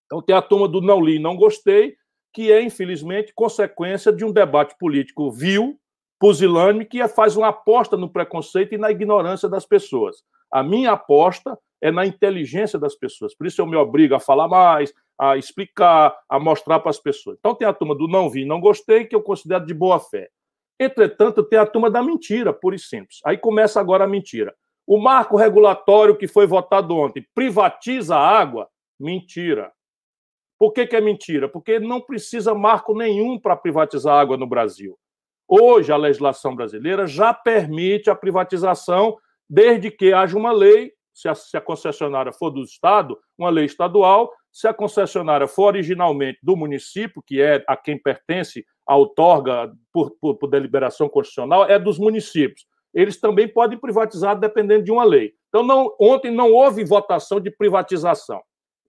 [0.04, 1.96] Então, tem a turma do não li e não gostei,
[2.32, 5.78] que é, infelizmente, consequência de um debate político vil,
[6.18, 10.22] pusilânime, que faz uma aposta no preconceito e na ignorância das pessoas.
[10.52, 13.34] A minha aposta é na inteligência das pessoas.
[13.34, 17.36] Por isso eu me obrigo a falar mais, a explicar, a mostrar para as pessoas.
[17.38, 20.28] Então tem a turma do não vi, não gostei, que eu considero de boa fé.
[20.78, 23.20] Entretanto, tem a turma da mentira, pura e simples.
[23.24, 24.54] Aí começa agora a mentira.
[24.86, 28.68] O marco regulatório que foi votado ontem privatiza a água?
[28.98, 29.72] Mentira.
[30.60, 31.48] Por que, que é mentira?
[31.48, 34.94] Porque não precisa marco nenhum para privatizar água no Brasil.
[35.48, 39.16] Hoje, a legislação brasileira já permite a privatização,
[39.48, 43.64] desde que haja uma lei se a, se a concessionária for do Estado, uma lei
[43.64, 44.30] estadual.
[44.52, 50.10] Se a concessionária for originalmente do município, que é a quem pertence a outorga por,
[50.20, 52.66] por, por deliberação constitucional, é dos municípios.
[52.92, 55.32] Eles também podem privatizar dependendo de uma lei.
[55.48, 58.42] Então, não, ontem não houve votação de privatização.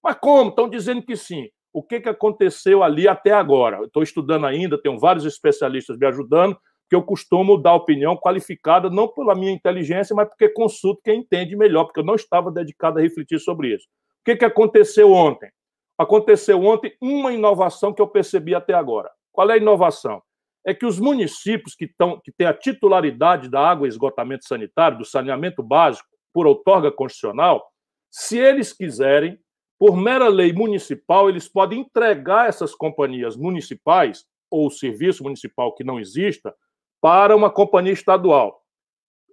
[0.03, 0.49] Mas como?
[0.49, 1.47] Estão dizendo que sim.
[1.73, 3.83] O que, que aconteceu ali até agora?
[3.85, 6.57] Estou estudando ainda, tenho vários especialistas me ajudando,
[6.89, 11.55] que eu costumo dar opinião qualificada, não pela minha inteligência, mas porque consulto quem entende
[11.55, 13.85] melhor, porque eu não estava dedicado a refletir sobre isso.
[14.19, 15.49] O que, que aconteceu ontem?
[15.97, 19.09] Aconteceu ontem uma inovação que eu percebi até agora.
[19.31, 20.21] Qual é a inovação?
[20.65, 24.97] É que os municípios que, tão, que têm a titularidade da água e esgotamento sanitário,
[24.97, 27.65] do saneamento básico, por outorga constitucional,
[28.09, 29.39] se eles quiserem,
[29.81, 35.99] por mera lei municipal, eles podem entregar essas companhias municipais ou serviço municipal que não
[35.99, 36.53] exista
[37.01, 38.63] para uma companhia estadual.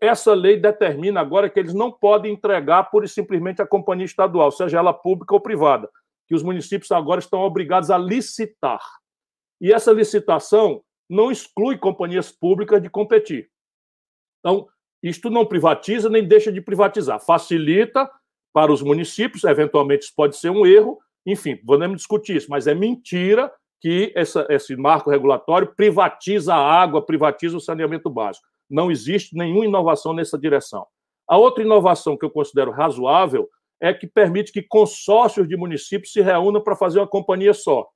[0.01, 4.51] Essa lei determina agora que eles não podem entregar pura e simplesmente a companhia estadual,
[4.51, 5.90] seja ela pública ou privada,
[6.26, 8.80] que os municípios agora estão obrigados a licitar.
[9.61, 13.51] E essa licitação não exclui companhias públicas de competir.
[14.40, 14.66] Então,
[15.03, 18.11] isto não privatiza nem deixa de privatizar, facilita
[18.59, 22.74] para os municípios, eventualmente isso pode ser um erro, enfim, podemos discutir isso, mas é
[22.74, 28.44] mentira que essa, esse marco regulatório privatiza a água, privatiza o saneamento básico.
[28.68, 30.84] Não existe nenhuma inovação nessa direção.
[31.28, 33.48] A outra inovação que eu considero razoável
[33.80, 37.86] é que permite que consórcios de municípios se reúnam para fazer uma companhia só.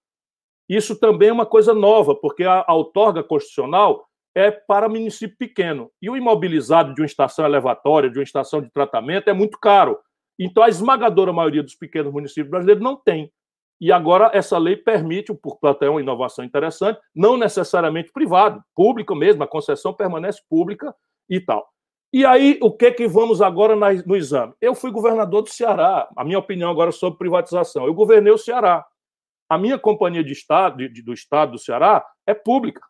[0.68, 5.90] Isso também é uma coisa nova, porque a outorga constitucional é para município pequeno.
[6.00, 9.98] E o imobilizado de uma estação elevatória, de uma estação de tratamento, é muito caro.
[10.38, 13.32] Então, a esmagadora maioria dos pequenos municípios brasileiros não tem.
[13.80, 19.42] E agora essa lei permite, portanto, é uma inovação interessante, não necessariamente privado, público mesmo,
[19.42, 20.94] a concessão permanece pública
[21.28, 21.68] e tal.
[22.12, 23.74] E aí, o que que vamos agora
[24.06, 24.52] no exame?
[24.60, 27.86] Eu fui governador do Ceará, a minha opinião agora sobre privatização.
[27.86, 28.84] Eu governei o Ceará.
[29.48, 32.82] A minha companhia de estado, de, do estado do Ceará é pública.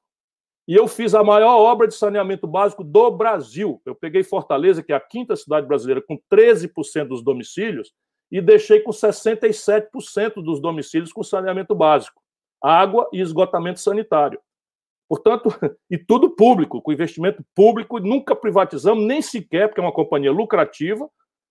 [0.67, 3.81] E eu fiz a maior obra de saneamento básico do Brasil.
[3.85, 7.93] Eu peguei Fortaleza, que é a quinta cidade brasileira, com 13% dos domicílios,
[8.31, 12.23] e deixei com 67% dos domicílios com saneamento básico,
[12.63, 14.41] água e esgotamento sanitário.
[15.09, 15.51] Portanto,
[15.91, 21.11] e tudo público, com investimento público, nunca privatizamos, nem sequer, porque é uma companhia lucrativa,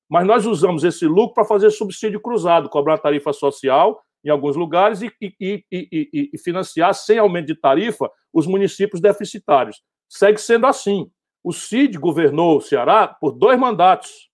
[0.09, 5.01] mas nós usamos esse lucro para fazer subsídio cruzado, cobrar tarifa social em alguns lugares
[5.01, 9.81] e, e, e, e, financiar, sem aumento de tarifa, os municípios deficitários.
[10.07, 11.09] Segue sendo assim.
[11.43, 14.31] O CID governou o Ceará por dois mandatos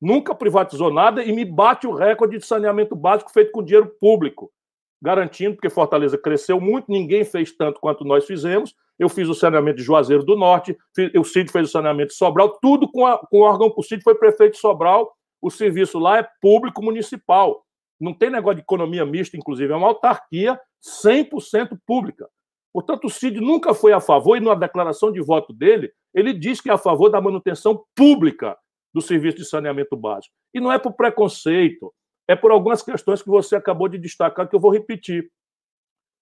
[0.00, 4.52] nunca privatizou nada e me bate o recorde de saneamento básico feito com dinheiro público,
[5.00, 8.74] garantindo, porque Fortaleza cresceu muito, ninguém fez tanto quanto nós fizemos.
[8.98, 10.76] Eu fiz o saneamento de Juazeiro do Norte,
[11.14, 14.02] o Cid fez o saneamento de Sobral, tudo com, a, com o órgão, o Cid
[14.02, 17.65] foi prefeito de Sobral, o serviço lá é público municipal.
[18.00, 20.60] Não tem negócio de economia mista, inclusive, é uma autarquia
[21.04, 22.28] 100% pública.
[22.72, 26.60] Portanto, o Cid nunca foi a favor, e na declaração de voto dele, ele diz
[26.60, 28.56] que é a favor da manutenção pública
[28.92, 30.34] do serviço de saneamento básico.
[30.52, 31.92] E não é por preconceito,
[32.28, 35.30] é por algumas questões que você acabou de destacar, que eu vou repetir.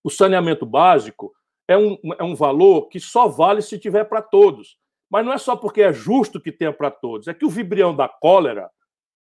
[0.03, 1.33] O saneamento básico
[1.67, 4.77] é um, é um valor que só vale se tiver para todos.
[5.11, 7.95] Mas não é só porque é justo que tenha para todos, é que o vibrião
[7.95, 8.71] da cólera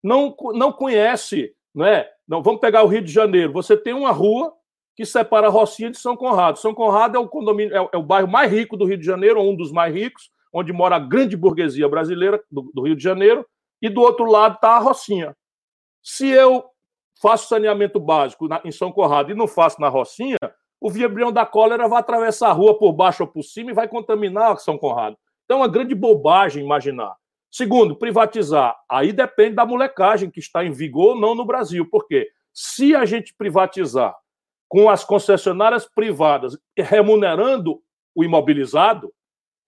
[0.02, 2.10] não, não conhece, não é?
[2.26, 3.52] Não, vamos pegar o Rio de Janeiro.
[3.52, 4.52] Você tem uma rua
[4.96, 6.58] que separa Rocinha de São Conrado.
[6.58, 9.42] São Conrado é o condomínio, é, é o bairro mais rico do Rio de Janeiro,
[9.42, 13.44] um dos mais ricos, onde mora a grande burguesia brasileira do, do Rio de Janeiro,
[13.82, 15.36] e do outro lado está a Rocinha.
[16.02, 16.64] Se eu
[17.20, 20.38] faço saneamento básico na, em São Corrado e não faço na Rocinha,
[20.80, 23.88] o vibrião da cólera vai atravessar a rua por baixo ou por cima e vai
[23.88, 25.16] contaminar São Conrado.
[25.44, 27.14] Então é uma grande bobagem imaginar.
[27.54, 28.76] Segundo, privatizar.
[28.90, 31.88] Aí depende da molecagem que está em vigor ou não no Brasil.
[31.88, 32.28] Por quê?
[32.52, 34.12] Se a gente privatizar
[34.68, 37.80] com as concessionárias privadas remunerando
[38.12, 39.14] o imobilizado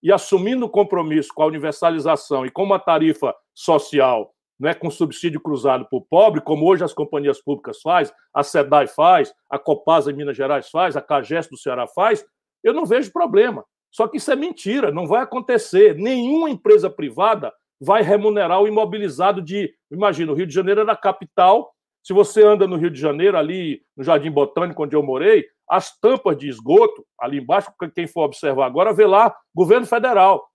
[0.03, 5.39] e assumindo o compromisso com a universalização e com uma tarifa social né, com subsídio
[5.39, 10.11] cruzado para o pobre, como hoje as companhias públicas faz, a SEDAI faz, a Copasa
[10.11, 12.25] em Minas Gerais faz, a CAGES do Ceará faz,
[12.61, 13.63] eu não vejo problema.
[13.89, 15.95] Só que isso é mentira, não vai acontecer.
[15.95, 19.73] Nenhuma empresa privada vai remunerar o imobilizado de.
[19.91, 21.71] Imagina, o Rio de Janeiro era a capital.
[22.03, 25.97] Se você anda no Rio de Janeiro, ali no Jardim Botânico, onde eu morei, as
[25.99, 30.47] tampas de esgoto, ali embaixo, quem for observar agora, vê lá governo federal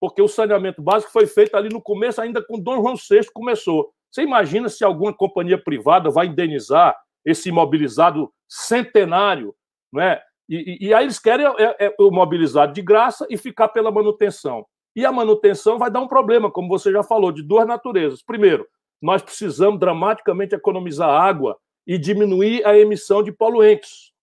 [0.00, 3.90] porque o saneamento básico foi feito ali no começo, ainda com Dom João VI começou.
[4.10, 9.54] Você imagina se alguma companhia privada vai indenizar esse imobilizado centenário,
[9.92, 10.22] não é?
[10.48, 13.90] E, e, e aí eles querem é, é, o mobilizado de graça e ficar pela
[13.90, 14.64] manutenção.
[14.96, 18.22] E a manutenção vai dar um problema, como você já falou, de duas naturezas.
[18.22, 18.66] Primeiro,
[19.00, 24.16] nós precisamos dramaticamente economizar água e diminuir a emissão de poluentes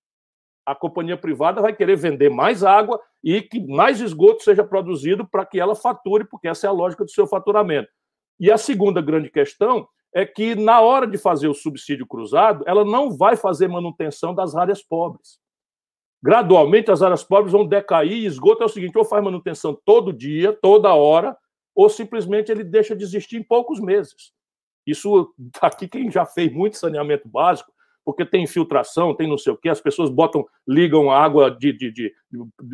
[0.65, 5.45] a companhia privada vai querer vender mais água e que mais esgoto seja produzido para
[5.45, 7.89] que ela fature, porque essa é a lógica do seu faturamento.
[8.39, 12.85] E a segunda grande questão é que, na hora de fazer o subsídio cruzado, ela
[12.85, 15.39] não vai fazer manutenção das áreas pobres.
[16.23, 20.13] Gradualmente, as áreas pobres vão decair e esgoto é o seguinte: ou faz manutenção todo
[20.13, 21.35] dia, toda hora,
[21.75, 24.31] ou simplesmente ele deixa de existir em poucos meses.
[24.87, 27.73] Isso, aqui, quem já fez muito saneamento básico,
[28.05, 31.91] porque tem infiltração, tem não sei o quê, as pessoas botam, ligam água de, de,
[31.91, 32.15] de,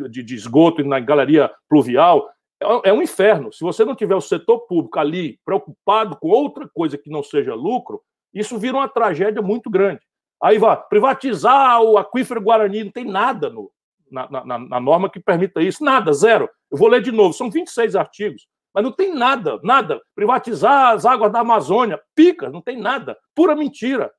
[0.08, 2.30] de, de esgoto na galeria pluvial.
[2.62, 3.52] É, é um inferno.
[3.52, 7.52] Se você não tiver o setor público ali preocupado com outra coisa que não seja
[7.52, 8.00] lucro,
[8.32, 10.02] isso vira uma tragédia muito grande.
[10.42, 13.70] Aí vai privatizar o aquífero Guarani, não tem nada no,
[14.10, 16.48] na, na, na, norma que permita isso, nada, zero.
[16.70, 20.00] Eu vou ler de novo, são 26 artigos, mas não tem nada, nada.
[20.14, 24.10] Privatizar as águas da Amazônia, pica, não tem nada, pura mentira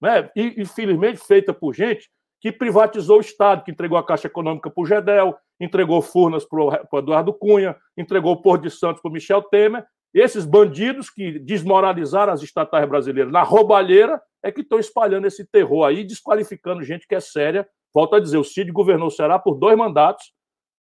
[0.00, 0.30] né?
[0.34, 2.08] e infelizmente feita por gente
[2.40, 6.60] que privatizou o Estado, que entregou a Caixa Econômica para o Gedel, entregou Furnas para
[6.92, 9.84] o Eduardo Cunha, entregou o Porto de Santos para o Michel Temer.
[10.14, 15.84] Esses bandidos que desmoralizaram as estatais brasileiras na roubalheira é que estão espalhando esse terror
[15.84, 17.68] aí, desqualificando gente que é séria.
[17.92, 20.32] Volto a dizer, o Cid governou o Ceará por dois mandatos,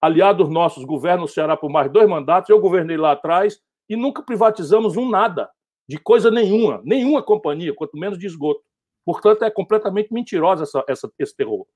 [0.00, 4.22] aliados nossos governam o Ceará por mais dois mandatos, eu governei lá atrás e nunca
[4.22, 5.50] privatizamos um nada,
[5.88, 8.62] de coisa nenhuma, nenhuma companhia, quanto menos de esgoto.
[9.05, 11.66] Portanto, é completamente mentirosa essa, essa, esse terror.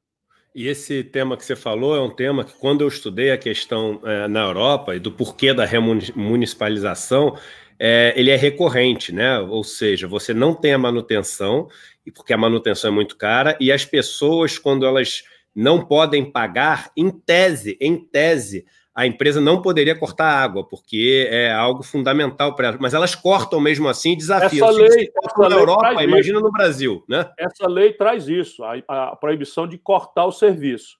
[0.55, 4.01] E esse tema que você falou é um tema que, quando eu estudei a questão
[4.03, 7.37] é, na Europa e do porquê da remunicipalização,
[7.79, 9.39] é, ele é recorrente, né?
[9.39, 11.69] Ou seja, você não tem a manutenção,
[12.15, 15.25] porque a manutenção é muito cara, e as pessoas, quando elas
[15.55, 21.53] não podem pagar, em tese, em tese, a empresa não poderia cortar água, porque é
[21.53, 22.81] algo fundamental para elas.
[22.81, 24.69] Mas elas cortam mesmo assim, desafiam.
[24.69, 27.31] Essa lei, essa na Europa, imagina no Brasil, né?
[27.39, 30.97] Essa lei traz isso, a, a proibição de cortar o serviço.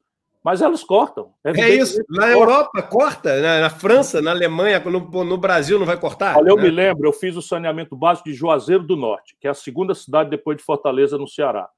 [0.47, 1.33] Mas elas cortam.
[1.45, 2.01] É, é isso.
[2.09, 3.41] Na Europa, corta.
[3.41, 6.37] Na, na, França, na Alemanha, no, no, Brasil, não vai cortar.
[6.37, 6.63] Olha, eu né?
[6.63, 9.93] me lembro, eu fiz o saneamento básico de Juazeiro do Norte, que é a segunda
[9.93, 11.69] cidade depois de Fortaleza, no Ceará.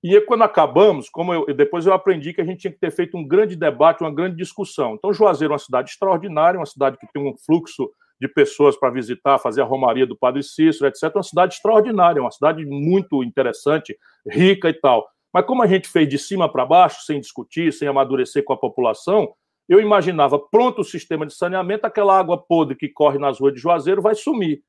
[0.00, 3.16] E quando acabamos, como eu, depois eu aprendi que a gente tinha que ter feito
[3.16, 4.94] um grande debate, uma grande discussão.
[4.94, 7.90] Então, Juazeiro é uma cidade extraordinária, uma cidade que tem um fluxo
[8.20, 11.10] de pessoas para visitar, fazer a romaria do Padre Cícero, etc.
[11.16, 15.04] Uma cidade extraordinária, uma cidade muito interessante, rica e tal.
[15.34, 18.56] Mas como a gente fez de cima para baixo, sem discutir, sem amadurecer com a
[18.56, 19.34] população,
[19.68, 23.60] eu imaginava, pronto o sistema de saneamento, aquela água podre que corre nas ruas de
[23.60, 24.62] Juazeiro vai sumir.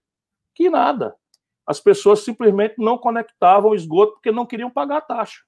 [0.55, 1.13] Que nada
[1.67, 5.39] as pessoas simplesmente não conectavam o esgoto porque não queriam pagar a taxa.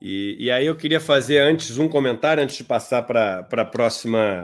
[0.00, 3.46] E, e aí eu queria fazer antes um comentário, antes de passar para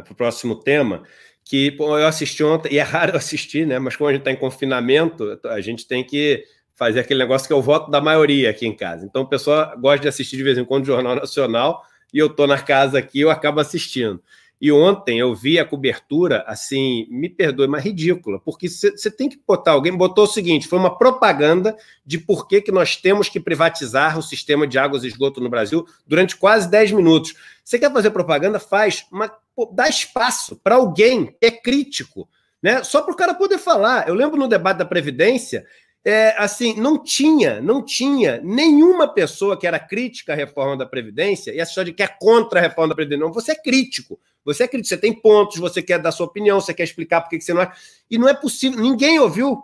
[0.08, 1.02] o próximo tema,
[1.44, 3.78] que eu assisti ontem, e é raro assistir, né?
[3.78, 6.44] Mas como a gente está em confinamento, a gente tem que
[6.78, 9.04] fazer aquele negócio que é o voto da maioria aqui em casa.
[9.04, 11.82] Então o pessoal gosta de assistir de vez em quando o Jornal Nacional,
[12.14, 14.22] e eu estou na casa aqui, eu acabo assistindo.
[14.60, 19.40] E ontem eu vi a cobertura, assim, me perdoe, mas ridícula, porque você tem que
[19.46, 23.38] botar, alguém botou o seguinte, foi uma propaganda de por que, que nós temos que
[23.38, 27.34] privatizar o sistema de águas e esgoto no Brasil durante quase 10 minutos.
[27.64, 28.58] Você quer fazer propaganda?
[28.58, 32.28] Faz, mas pô, dá espaço para alguém que é crítico,
[32.60, 32.82] né?
[32.82, 34.08] Só para o cara poder falar.
[34.08, 35.64] Eu lembro no debate da Previdência,
[36.08, 41.50] é, assim, não tinha, não tinha nenhuma pessoa que era crítica à reforma da Previdência,
[41.50, 44.18] e essa história de que é contra a reforma da Previdência, não, você é crítico.
[44.42, 47.38] Você acredita, você tem pontos, você quer dar sua opinião, você quer explicar por que
[47.38, 47.70] você não é.
[48.10, 49.62] E não é possível, ninguém ouviu.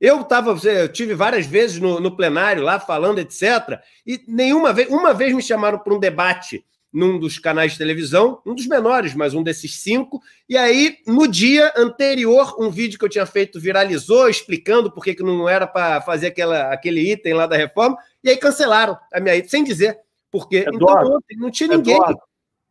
[0.00, 3.80] Eu estava, eu tive várias vezes no, no, plenário lá falando, etc.
[4.04, 6.64] E nenhuma vez, uma vez me chamaram para um debate
[6.96, 10.22] num dos canais de televisão, um dos menores, mas um desses cinco.
[10.48, 15.22] E aí, no dia anterior, um vídeo que eu tinha feito viralizou, explicando por que
[15.22, 19.46] não era para fazer aquela, aquele item lá da reforma, e aí cancelaram a minha
[19.46, 20.00] sem dizer.
[20.30, 21.96] Porque Eduardo, então, ontem não tinha ninguém.
[21.96, 22.20] Eduardo,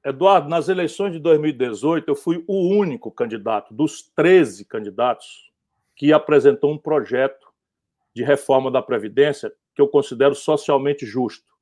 [0.04, 5.52] Eduardo, nas eleições de 2018, eu fui o único candidato dos 13 candidatos
[5.96, 7.46] que apresentou um projeto
[8.16, 11.55] de reforma da Previdência que eu considero socialmente justo,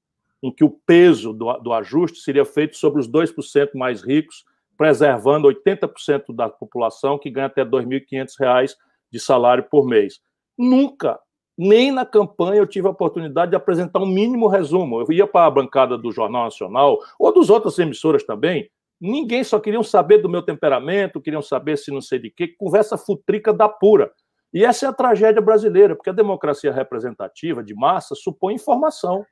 [0.44, 4.44] em que o peso do, do ajuste seria feito sobre os 2% mais ricos,
[4.78, 8.76] preservando 80% da população que ganha até R$ 2.500
[9.10, 10.20] de salário por mês.
[10.58, 11.18] Nunca,
[11.58, 15.00] nem na campanha, eu tive a oportunidade de apresentar um mínimo resumo.
[15.00, 18.70] Eu ia para a bancada do Jornal Nacional, ou dos outras emissoras também,
[19.00, 22.98] ninguém só queriam saber do meu temperamento, queriam saber se não sei de quê, conversa
[22.98, 24.12] futrica da pura.
[24.54, 29.26] E essa é a tragédia brasileira, porque a democracia representativa de massa supõe informação,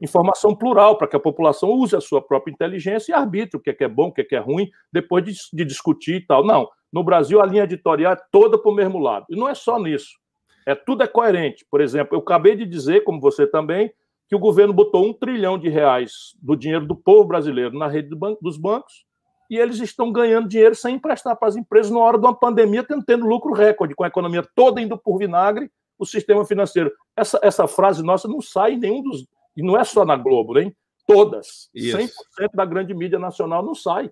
[0.00, 3.70] informação plural, para que a população use a sua própria inteligência e arbitre o que
[3.70, 6.26] é, que é bom, o que é, que é ruim, depois de, de discutir e
[6.26, 6.44] tal.
[6.44, 9.26] Não, no Brasil a linha editorial é toda para o mesmo lado.
[9.30, 10.18] E não é só nisso.
[10.66, 11.64] É tudo é coerente.
[11.70, 13.92] Por exemplo, eu acabei de dizer, como você também,
[14.28, 18.08] que o governo botou um trilhão de reais do dinheiro do povo brasileiro na rede
[18.08, 19.04] do dos bancos
[19.50, 22.84] e eles estão ganhando dinheiro sem emprestar para as empresas na hora de uma pandemia,
[23.06, 26.90] tendo lucro recorde, com a economia toda indo por vinagre, o sistema financeiro.
[27.16, 29.26] Essa, essa frase nossa não sai em nenhum dos.
[29.56, 30.74] E não é só na Globo, nem
[31.06, 31.68] todas.
[31.74, 31.96] Isso.
[31.96, 32.10] 100%
[32.54, 34.10] da grande mídia nacional não sai.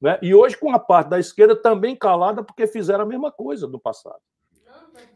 [0.00, 0.18] Né?
[0.20, 3.78] E hoje, com a parte da esquerda também calada, porque fizeram a mesma coisa no
[3.78, 4.20] passado.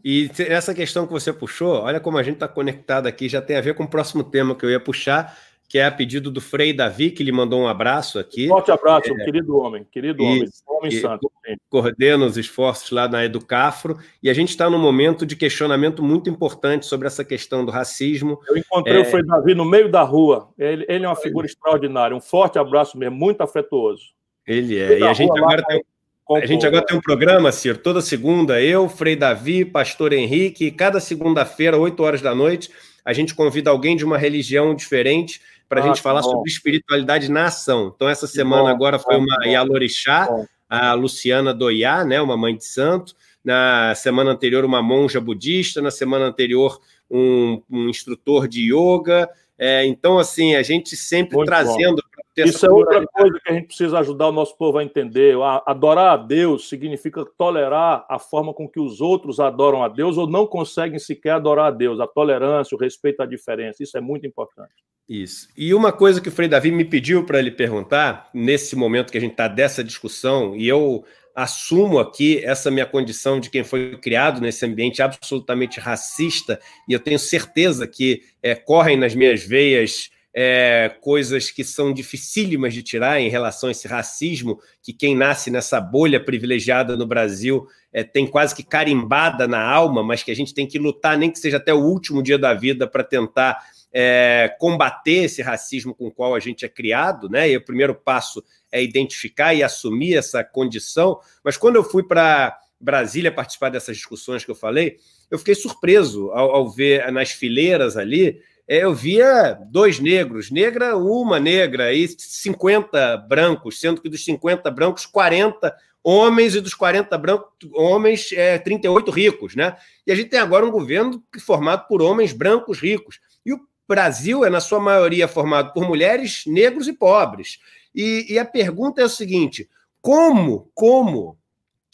[0.05, 3.57] E essa questão que você puxou, olha como a gente está conectado aqui, já tem
[3.57, 5.37] a ver com o próximo tema que eu ia puxar,
[5.69, 8.49] que é a pedido do Frei Davi, que lhe mandou um abraço aqui.
[8.49, 11.31] Forte abraço, é, querido homem, querido homem, homem santo.
[11.69, 16.31] Coordena os esforços lá na Educafro, e a gente está num momento de questionamento muito
[16.31, 18.41] importante sobre essa questão do racismo.
[18.49, 19.01] Eu encontrei é...
[19.03, 22.59] o Frei Davi no meio da rua, ele, ele é uma figura extraordinária, um forte
[22.59, 24.15] abraço mesmo, muito afetuoso.
[24.47, 25.85] Ele é, e a gente agora tem...
[26.31, 31.01] A gente agora tem um programa, Ciro, toda segunda, eu, Frei Davi, Pastor Henrique, cada
[31.01, 32.71] segunda-feira, 8 horas da noite,
[33.03, 36.31] a gente convida alguém de uma religião diferente para a gente falar bom.
[36.31, 37.93] sobre espiritualidade na ação.
[37.95, 40.29] Então, essa semana bom, agora foi uma Yalorixá,
[40.69, 43.15] a Luciana Doiá, né, uma mãe de santo.
[43.45, 45.81] Na semana anterior, uma monja budista.
[45.81, 49.29] Na semana anterior, um, um instrutor de yoga.
[49.59, 52.01] É, então, assim, a gente sempre Muito trazendo.
[52.37, 55.35] Isso é outra coisa que a gente precisa ajudar o nosso povo a entender.
[55.67, 60.29] Adorar a Deus significa tolerar a forma com que os outros adoram a Deus ou
[60.29, 61.99] não conseguem sequer adorar a Deus.
[61.99, 63.83] A tolerância, o respeito à diferença.
[63.83, 64.73] Isso é muito importante.
[65.09, 65.49] Isso.
[65.57, 69.19] E uma coisa que o Frei Davi me pediu para ele perguntar, nesse momento que
[69.19, 71.05] a gente está dessa discussão, e eu
[71.39, 76.59] assumo aqui essa minha condição de quem foi criado nesse ambiente absolutamente racista,
[76.89, 82.75] e eu tenho certeza que é, correm nas minhas veias é, coisas que são dificílimas
[82.75, 87.69] de tirar em relação a esse racismo, que quem nasce nessa bolha privilegiada no Brasil
[87.93, 91.31] é, tem quase que carimbada na alma, mas que a gente tem que lutar, nem
[91.31, 93.59] que seja até o último dia da vida, para tentar
[93.93, 97.49] é, combater esse racismo com o qual a gente é criado, né?
[97.49, 101.21] E o primeiro passo é identificar e assumir essa condição.
[101.43, 104.99] Mas quando eu fui para Brasília participar dessas discussões que eu falei,
[105.31, 108.41] eu fiquei surpreso ao, ao ver nas fileiras ali.
[108.67, 114.71] É, eu via dois negros, negra, uma negra, e 50 brancos, sendo que dos 50
[114.71, 119.77] brancos, 40 homens e dos 40 brancos, homens, é, 38 ricos, né?
[120.07, 123.21] E a gente tem agora um governo formado por homens brancos ricos.
[123.45, 127.59] E o Brasil é, na sua maioria, formado por mulheres, negros e pobres.
[127.95, 129.69] E, e a pergunta é o seguinte:
[130.01, 131.39] como, como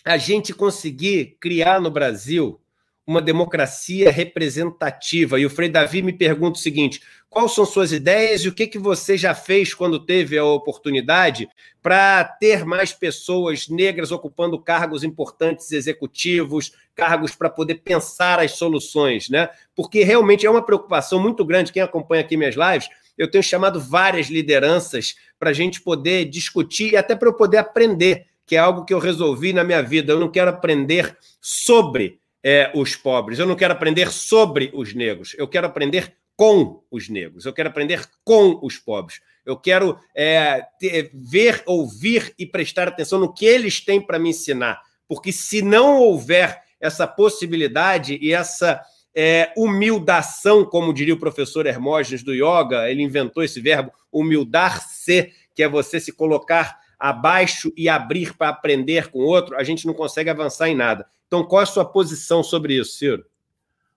[0.04, 2.60] a gente conseguir criar no Brasil
[3.06, 5.38] uma democracia representativa.
[5.38, 8.66] E o Frei Davi me pergunta o seguinte: quais são suas ideias e o que,
[8.66, 11.48] que você já fez quando teve a oportunidade
[11.82, 19.28] para ter mais pessoas negras ocupando cargos importantes executivos, cargos para poder pensar as soluções,
[19.28, 19.50] né?
[19.74, 21.72] Porque realmente é uma preocupação muito grande.
[21.72, 26.92] Quem acompanha aqui minhas lives, eu tenho chamado várias lideranças para a gente poder discutir
[26.92, 30.12] e até para eu poder aprender, que é algo que eu resolvi na minha vida.
[30.12, 33.38] Eu não quero aprender sobre é, os pobres.
[33.38, 35.34] Eu não quero aprender sobre os negros.
[35.38, 37.46] Eu quero aprender com os negros.
[37.46, 39.20] Eu quero aprender com os pobres.
[39.46, 44.30] Eu quero é, ter, ver, ouvir e prestar atenção no que eles têm para me
[44.30, 44.80] ensinar.
[45.06, 48.80] Porque se não houver essa possibilidade e essa
[49.14, 55.62] é, humildação, como diria o professor Hermógenes do Yoga, ele inventou esse verbo, humildar-se, que
[55.62, 60.30] é você se colocar abaixo e abrir para aprender com outro, a gente não consegue
[60.30, 61.06] avançar em nada.
[61.26, 63.24] Então, qual é a sua posição sobre isso, Ciro?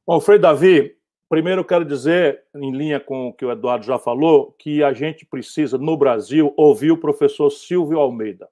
[0.06, 0.96] Bom, Frei Davi,
[1.30, 4.94] primeiro eu quero dizer, em linha com o que o Eduardo já falou, que a
[4.94, 8.48] gente precisa, no Brasil, ouvir o professor Silvio Almeida.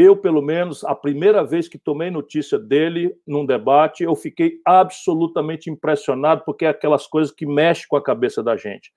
[0.00, 5.68] Eu, pelo menos, a primeira vez que tomei notícia dele num debate, eu fiquei absolutamente
[5.68, 8.92] impressionado, porque é aquelas coisas que mexem com a cabeça da gente.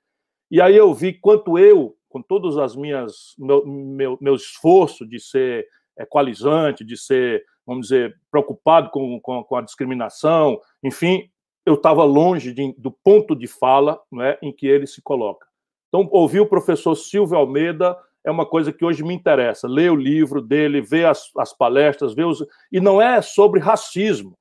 [0.52, 2.24] E aí eu vi quanto eu, com
[2.62, 5.66] as minhas meu, meu, meu esforço de ser
[5.97, 11.28] equalizante, de ser, vamos dizer, preocupado com, com, com a discriminação, enfim,
[11.66, 15.47] eu estava longe de, do ponto de fala né, em que ele se coloca.
[15.88, 19.67] Então, ouvir o professor Silvio Almeida é uma coisa que hoje me interessa.
[19.67, 22.45] Ler o livro dele, ver as, as palestras, ver os.
[22.72, 24.38] E não é sobre racismo,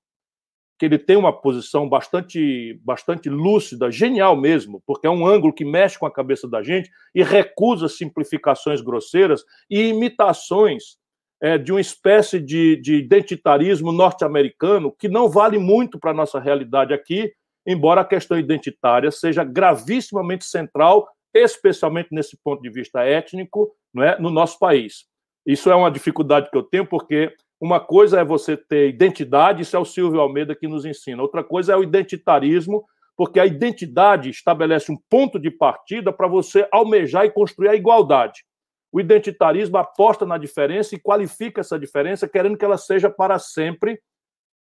[0.78, 5.64] que ele tem uma posição bastante, bastante lúcida, genial mesmo, porque é um ângulo que
[5.64, 10.98] mexe com a cabeça da gente e recusa simplificações grosseiras e imitações
[11.38, 16.40] é, de uma espécie de, de identitarismo norte-americano que não vale muito para a nossa
[16.40, 17.30] realidade aqui,
[17.66, 24.18] embora a questão identitária seja gravissimamente central especialmente nesse ponto de vista étnico, não é,
[24.18, 25.04] no nosso país.
[25.46, 29.76] Isso é uma dificuldade que eu tenho, porque uma coisa é você ter identidade, isso
[29.76, 31.22] é o Silvio Almeida que nos ensina.
[31.22, 32.84] Outra coisa é o identitarismo,
[33.16, 38.44] porque a identidade estabelece um ponto de partida para você almejar e construir a igualdade.
[38.92, 44.00] O identitarismo aposta na diferença e qualifica essa diferença, querendo que ela seja para sempre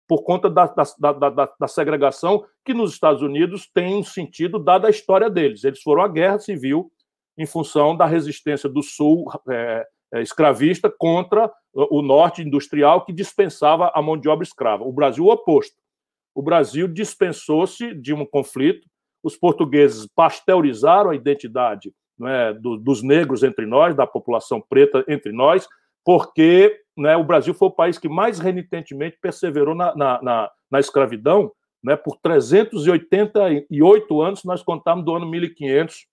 [0.09, 4.87] por conta da, da, da, da, segregação, que nos Estados Unidos tem um sentido dada
[4.87, 5.63] a história deles.
[5.63, 6.91] Eles foram à guerra civil
[7.37, 9.85] em função da resistência do Sul é,
[10.15, 14.83] é, escravista contra o Norte industrial, que dispensava a mão de obra escrava.
[14.83, 15.77] O Brasil, o oposto.
[16.33, 18.87] O Brasil dispensou-se de um conflito,
[19.23, 21.93] os portugueses pasteurizaram a identidade
[22.25, 25.67] é, do, dos negros entre nós, da população preta entre nós,
[26.03, 30.79] porque né, o Brasil foi o país que mais renitentemente perseverou na, na, na, na
[30.79, 31.51] escravidão,
[31.83, 36.05] né, por 388 anos, nós contamos do ano 1500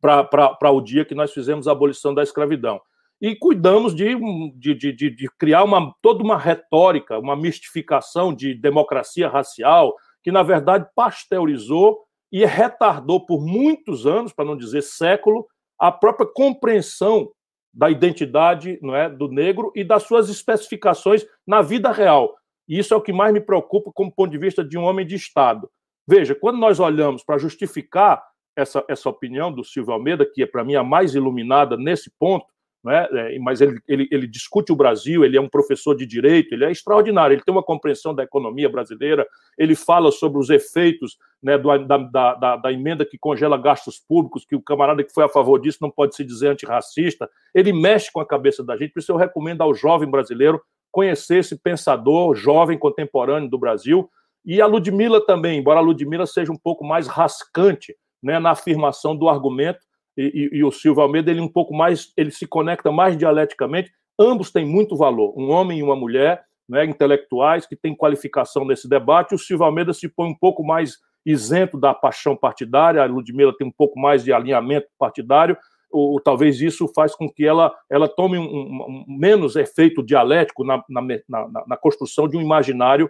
[0.00, 2.80] para o dia que nós fizemos a abolição da escravidão.
[3.20, 4.14] E cuidamos de,
[4.56, 10.42] de, de, de, criar uma, toda uma retórica, uma mistificação de democracia racial, que, na
[10.42, 15.46] verdade, pasteurizou e retardou por muitos anos, para não dizer século,
[15.78, 17.30] a própria compreensão
[17.74, 22.34] da identidade não é, do negro e das suas especificações na vida real.
[22.68, 25.04] E isso é o que mais me preocupa como ponto de vista de um homem
[25.04, 25.68] de Estado.
[26.06, 28.22] Veja, quando nós olhamos para justificar
[28.56, 32.46] essa, essa opinião do Silvio Almeida, que é para mim a mais iluminada nesse ponto,
[32.90, 33.38] é?
[33.38, 36.70] mas ele, ele, ele, discute o Brasil, ele é um professor de direito, ele é
[36.70, 39.26] extraordinário, ele tem uma compreensão da economia brasileira,
[39.56, 44.44] ele fala sobre os efeitos né, do, da, da, da, emenda que congela gastos públicos,
[44.44, 48.12] que o camarada que foi a favor disso não pode se dizer antirracista, ele mexe
[48.12, 50.60] com a cabeça da gente, por isso eu recomendo ao jovem brasileiro
[50.92, 54.08] conhecer esse pensador jovem contemporâneo do Brasil,
[54.44, 59.16] e a Ludmilla também, embora a Ludmilla seja um pouco mais rascante né, na afirmação
[59.16, 59.80] do argumento,
[60.16, 63.92] e, e, e, o Silvio Almeida, ele um pouco mais, ele se conecta mais dialeticamente.
[64.18, 68.88] Ambos têm muito valor, um homem e uma mulher, né, intelectuais que têm qualificação nesse
[68.88, 69.34] debate.
[69.34, 73.66] O Silvio Almeida se põe um pouco mais isento da paixão partidária, a Ludmilla tem
[73.66, 75.56] um pouco mais de alinhamento partidário.
[75.90, 80.64] Ou, talvez isso faz com que ela, ela tome um, um, um menos efeito dialético
[80.64, 83.08] na, na, na, na construção de um imaginário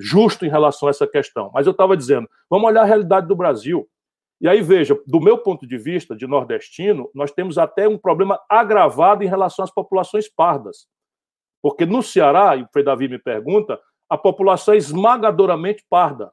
[0.00, 1.50] justo em relação a essa questão.
[1.54, 3.88] Mas eu estava dizendo, vamos olhar a realidade do Brasil.
[4.40, 8.38] E aí, veja, do meu ponto de vista de nordestino, nós temos até um problema
[8.48, 10.86] agravado em relação às populações pardas.
[11.62, 16.30] Porque no Ceará, e o Frei Davi me pergunta, a população é esmagadoramente parda.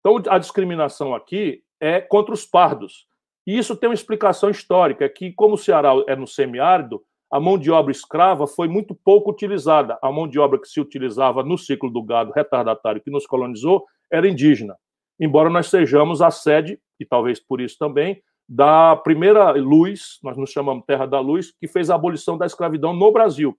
[0.00, 3.06] Então, a discriminação aqui é contra os pardos.
[3.46, 7.02] E isso tem uma explicação histórica, que como o Ceará é no semiárido,
[7.32, 9.98] a mão de obra escrava foi muito pouco utilizada.
[10.02, 13.84] A mão de obra que se utilizava no ciclo do gado retardatário que nos colonizou
[14.12, 14.76] era indígena
[15.18, 20.50] embora nós sejamos a sede, e talvez por isso também, da primeira luz, nós nos
[20.50, 23.56] chamamos Terra da Luz, que fez a abolição da escravidão no Brasil.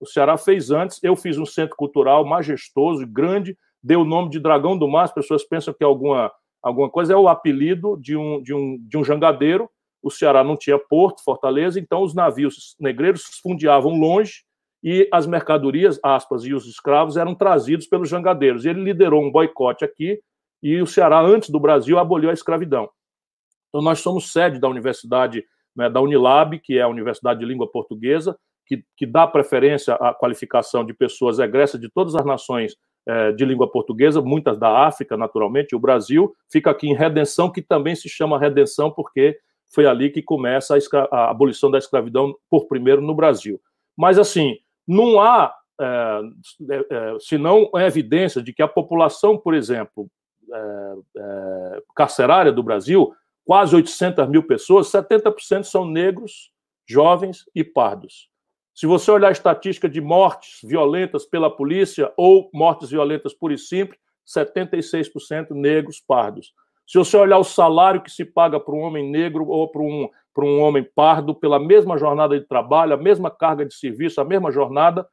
[0.00, 4.40] O Ceará fez antes, eu fiz um centro cultural majestoso, grande, deu o nome de
[4.40, 6.32] Dragão do Mar, as pessoas pensam que alguma,
[6.62, 9.68] alguma coisa, é o apelido de um, de, um, de um jangadeiro.
[10.02, 14.42] O Ceará não tinha porto, fortaleza, então os navios negreiros fundeavam longe
[14.82, 18.64] e as mercadorias, aspas, e os escravos eram trazidos pelos jangadeiros.
[18.64, 20.18] E ele liderou um boicote aqui,
[20.62, 22.88] e o Ceará, antes do Brasil, aboliu a escravidão.
[23.68, 27.70] Então, nós somos sede da universidade, né, da Unilab, que é a Universidade de Língua
[27.70, 32.76] Portuguesa, que, que dá preferência à qualificação de pessoas egressas de todas as nações
[33.06, 37.50] é, de língua portuguesa, muitas da África, naturalmente, e o Brasil fica aqui em Redenção,
[37.50, 39.38] que também se chama Redenção porque
[39.72, 43.60] foi ali que começa a, a abolição da escravidão por primeiro no Brasil.
[43.96, 44.56] Mas, assim,
[44.86, 46.20] não há, é,
[46.90, 50.08] é, senão a evidência de que a população, por exemplo,
[50.52, 53.14] é, carcerária do Brasil,
[53.44, 56.50] quase 800 mil pessoas, 70% são negros,
[56.88, 58.28] jovens e pardos.
[58.74, 63.58] Se você olhar a estatística de mortes violentas pela polícia ou mortes violentas pura e
[63.58, 66.52] simples, 76% negros, pardos.
[66.86, 70.08] Se você olhar o salário que se paga para um homem negro ou para um,
[70.34, 74.24] para um homem pardo pela mesma jornada de trabalho, a mesma carga de serviço, a
[74.24, 75.06] mesma jornada,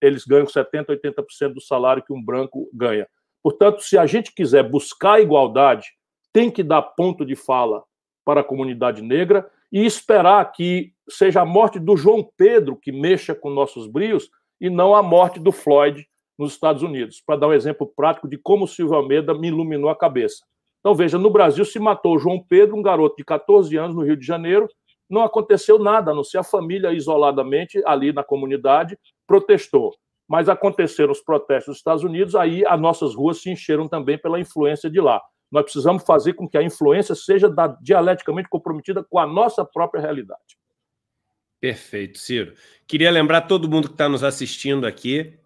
[0.00, 3.06] eles ganham 70%, 80% do salário que um branco ganha.
[3.44, 5.88] Portanto, se a gente quiser buscar igualdade,
[6.32, 7.84] tem que dar ponto de fala
[8.24, 13.34] para a comunidade negra e esperar que seja a morte do João Pedro que mexa
[13.34, 16.08] com nossos brios e não a morte do Floyd
[16.38, 19.90] nos Estados Unidos, para dar um exemplo prático de como o Silvio Almeida me iluminou
[19.90, 20.42] a cabeça.
[20.80, 24.02] Então, veja, no Brasil se matou o João Pedro, um garoto de 14 anos no
[24.02, 24.66] Rio de Janeiro,
[25.08, 29.94] não aconteceu nada, a não ser a família isoladamente ali na comunidade protestou.
[30.34, 34.40] Mas aconteceram os protestos nos Estados Unidos, aí as nossas ruas se encheram também pela
[34.40, 35.22] influência de lá.
[35.48, 40.00] Nós precisamos fazer com que a influência seja da, dialeticamente comprometida com a nossa própria
[40.00, 40.58] realidade.
[41.60, 42.52] Perfeito, Ciro.
[42.84, 45.38] Queria lembrar todo mundo que está nos assistindo aqui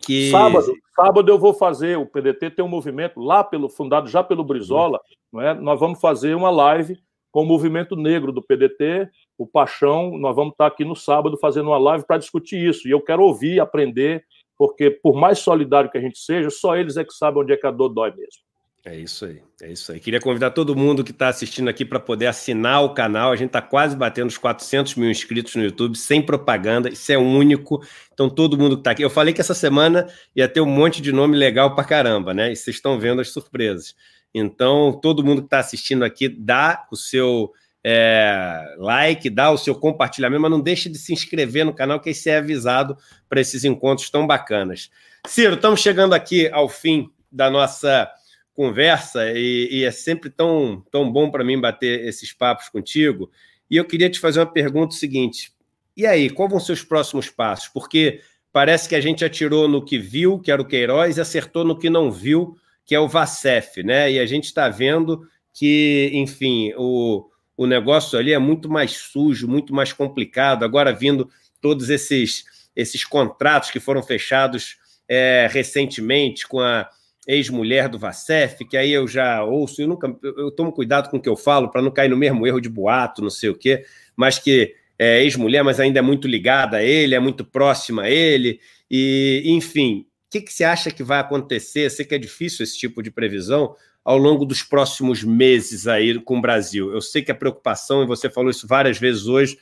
[0.00, 0.30] que.
[0.30, 4.42] Sábado, sábado eu vou fazer, o PDT tem um movimento lá pelo, fundado já pelo
[4.42, 4.98] Brizola,
[5.30, 5.52] não é?
[5.52, 6.98] nós vamos fazer uma live
[7.30, 9.08] com o movimento negro do PDT,
[9.38, 12.86] o Paixão, nós vamos estar aqui no sábado fazendo uma live para discutir isso.
[12.86, 14.24] E eu quero ouvir, aprender,
[14.56, 17.56] porque por mais solidário que a gente seja, só eles é que sabem onde é
[17.56, 18.42] que a dor dói mesmo.
[18.82, 20.00] É isso aí, é isso aí.
[20.00, 23.30] Queria convidar todo mundo que está assistindo aqui para poder assinar o canal.
[23.30, 26.88] A gente está quase batendo os 400 mil inscritos no YouTube, sem propaganda.
[26.88, 27.82] Isso é único.
[28.10, 29.02] Então, todo mundo que está aqui.
[29.02, 32.52] Eu falei que essa semana ia ter um monte de nome legal para caramba, né?
[32.52, 33.94] E vocês estão vendo as surpresas.
[34.34, 37.52] Então, todo mundo que está assistindo aqui, dá o seu
[37.82, 42.10] é, like, dá o seu compartilhamento, mas não deixe de se inscrever no canal, que
[42.10, 42.96] aí você é avisado
[43.28, 44.90] para esses encontros tão bacanas.
[45.26, 48.10] Ciro, estamos chegando aqui ao fim da nossa
[48.54, 53.30] conversa e, e é sempre tão, tão bom para mim bater esses papos contigo.
[53.70, 55.52] E eu queria te fazer uma pergunta seguinte:
[55.96, 57.68] e aí, quais vão ser os próximos passos?
[57.68, 58.20] Porque
[58.52, 61.78] parece que a gente atirou no que viu, que era o Queiroz, e acertou no
[61.78, 64.10] que não viu, que é o Vacef, né?
[64.12, 69.46] E a gente está vendo que, enfim, o, o negócio ali é muito mais sujo,
[69.46, 70.64] muito mais complicado.
[70.64, 71.28] Agora vindo
[71.60, 72.44] todos esses,
[72.74, 74.76] esses contratos que foram fechados
[75.08, 76.88] é, recentemente com a
[77.26, 81.20] ex-mulher do Vacef, que aí eu já ouço, eu nunca eu tomo cuidado com o
[81.20, 83.84] que eu falo para não cair no mesmo erro de boato, não sei o quê,
[84.16, 88.10] mas que é ex-mulher, mas ainda é muito ligada a ele, é muito próxima a
[88.10, 91.86] ele, e enfim, que, que você acha que vai acontecer?
[91.86, 93.74] Eu sei que é difícil esse tipo de previsão
[94.04, 96.92] ao longo dos próximos meses aí com o Brasil.
[96.92, 99.58] Eu sei que a preocupação, e você falou isso várias vezes hoje,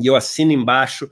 [0.00, 1.10] e eu assino embaixo,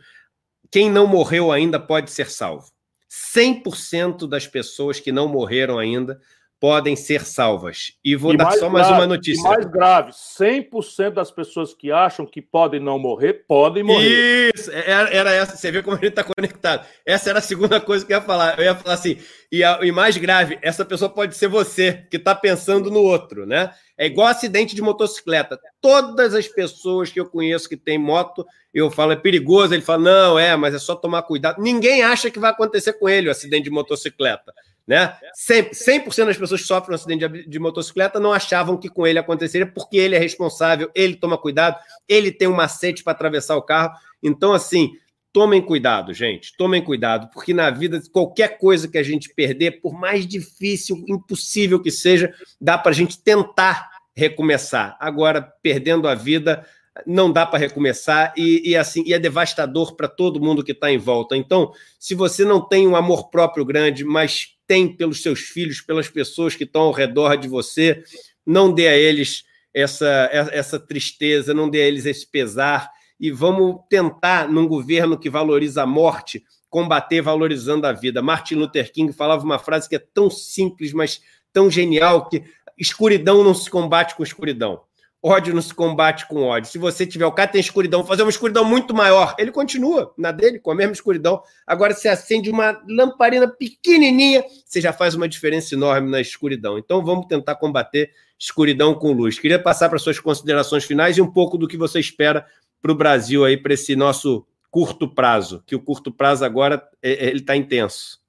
[0.70, 2.73] quem não morreu ainda pode ser salvo.
[3.11, 6.20] 100% das pessoas que não morreram ainda
[6.61, 7.95] podem ser salvas.
[8.05, 9.43] E vou e dar só mais grave, uma notícia.
[9.43, 14.53] mais grave, 100% das pessoas que acham que podem não morrer, podem morrer.
[14.55, 16.87] Isso, é, era, era essa, você vê como a gente está conectado.
[17.07, 18.59] Essa era a segunda coisa que eu ia falar.
[18.59, 19.19] Eu ia falar assim,
[19.51, 23.47] e, a, e mais grave, essa pessoa pode ser você, que está pensando no outro,
[23.47, 23.73] né?
[23.97, 25.59] É igual acidente de motocicleta.
[25.81, 30.03] Todas as pessoas que eu conheço que tem moto, eu falo, é perigoso, ele fala,
[30.03, 31.61] não, é, mas é só tomar cuidado.
[31.61, 34.53] Ninguém acha que vai acontecer com ele o acidente de motocicleta.
[34.90, 35.16] Né?
[35.48, 39.06] 100%, 100 das pessoas que sofrem um acidente de, de, motocicleta não achavam que com
[39.06, 43.54] ele aconteceria, porque ele é responsável, ele toma cuidado, ele tem um macete para atravessar
[43.56, 43.94] o carro.
[44.20, 44.90] Então, assim,
[45.32, 49.94] tomem cuidado, gente, tomem cuidado, porque na vida, qualquer coisa que a gente perder, por
[49.94, 54.96] mais difícil, impossível que seja, dá para a gente tentar recomeçar.
[54.98, 56.66] Agora, perdendo a vida,
[57.06, 60.90] não dá para recomeçar e, e, assim e é devastador para todo mundo que está
[60.90, 61.36] em volta.
[61.36, 66.09] Então, se você não tem um amor próprio grande, mas tem pelos seus filhos, pelas
[66.09, 68.05] pessoas que estão ao redor de você,
[68.47, 69.42] não dê a eles
[69.74, 72.88] essa, essa tristeza, não dê a eles esse pesar
[73.18, 78.22] e vamos tentar, num governo que valoriza a morte, combater valorizando a vida.
[78.22, 81.20] Martin Luther King falava uma frase que é tão simples, mas
[81.52, 82.44] tão genial que
[82.78, 84.82] escuridão não se combate com escuridão.
[85.22, 86.70] Ódio não se combate com ódio.
[86.70, 90.32] Se você tiver o cara tem escuridão, fazer uma escuridão muito maior, ele continua na
[90.32, 91.42] dele, com a mesma escuridão.
[91.66, 96.78] Agora, se acende uma lamparina pequenininha, você já faz uma diferença enorme na escuridão.
[96.78, 99.38] Então, vamos tentar combater escuridão com luz.
[99.38, 102.47] Queria passar para suas considerações finais e um pouco do que você espera
[102.80, 107.12] para o Brasil aí, para esse nosso curto prazo, que o curto prazo agora é,
[107.12, 108.20] é, ele está intenso.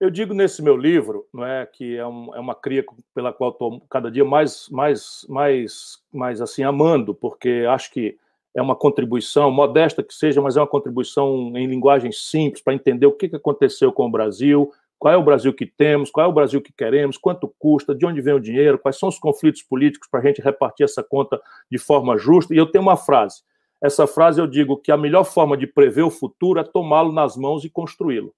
[0.00, 3.50] Eu digo nesse meu livro, não é que é, um, é uma cria pela qual
[3.50, 8.16] estou cada dia mais, mais, mais, mais assim amando, porque acho que
[8.54, 13.06] é uma contribuição modesta que seja, mas é uma contribuição em linguagem simples para entender
[13.06, 16.28] o que, que aconteceu com o Brasil, qual é o Brasil que temos, qual é
[16.28, 19.62] o Brasil que queremos, quanto custa, de onde vem o dinheiro, quais são os conflitos
[19.64, 22.54] políticos para a gente repartir essa conta de forma justa.
[22.54, 23.42] E eu tenho uma frase.
[23.82, 27.36] Essa frase eu digo que a melhor forma de prever o futuro é tomá-lo nas
[27.36, 28.32] mãos e construí-lo.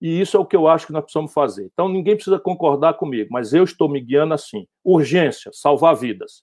[0.00, 1.68] E isso é o que eu acho que nós precisamos fazer.
[1.72, 4.66] Então, ninguém precisa concordar comigo, mas eu estou me guiando assim.
[4.84, 6.42] Urgência, salvar vidas.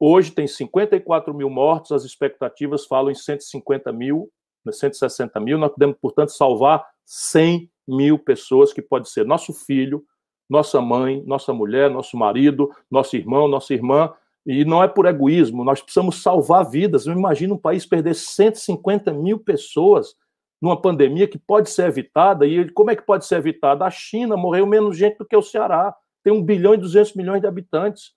[0.00, 4.28] Hoje tem 54 mil mortos, as expectativas falam em 150 mil,
[4.68, 5.58] 160 mil.
[5.58, 10.04] Nós podemos, portanto, salvar 100 mil pessoas, que pode ser nosso filho,
[10.50, 14.12] nossa mãe, nossa mulher, nosso marido, nosso irmão, nossa irmã.
[14.44, 17.06] E não é por egoísmo, nós precisamos salvar vidas.
[17.06, 20.16] Eu imagino um país perder 150 mil pessoas
[20.62, 22.46] numa pandemia que pode ser evitada.
[22.46, 23.84] E como é que pode ser evitada?
[23.84, 25.92] A China morreu menos gente do que o Ceará.
[26.22, 28.12] Tem 1 bilhão e 200 milhões de habitantes.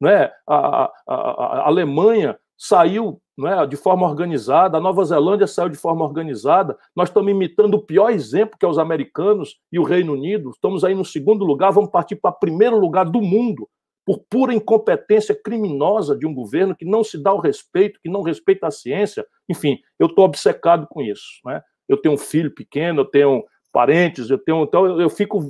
[0.00, 0.30] Né?
[0.48, 6.02] A, a, a, Alemanha saiu né, de forma organizada, a Nova Zelândia saiu de forma
[6.02, 6.78] organizada.
[6.96, 10.50] Nós estamos imitando o pior exemplo, que é os americanos e o Reino Unido.
[10.50, 13.68] Estamos aí no segundo lugar, vamos partir para o primeiro lugar do mundo,
[14.06, 18.22] por pura incompetência criminosa de um governo que não se dá o respeito, que não
[18.22, 19.26] respeita a ciência.
[19.48, 21.40] Enfim, eu estou obcecado com isso.
[21.44, 21.62] Né?
[21.90, 24.62] Eu tenho um filho pequeno, eu tenho parentes, eu tenho.
[24.62, 25.40] Então, eu, eu fico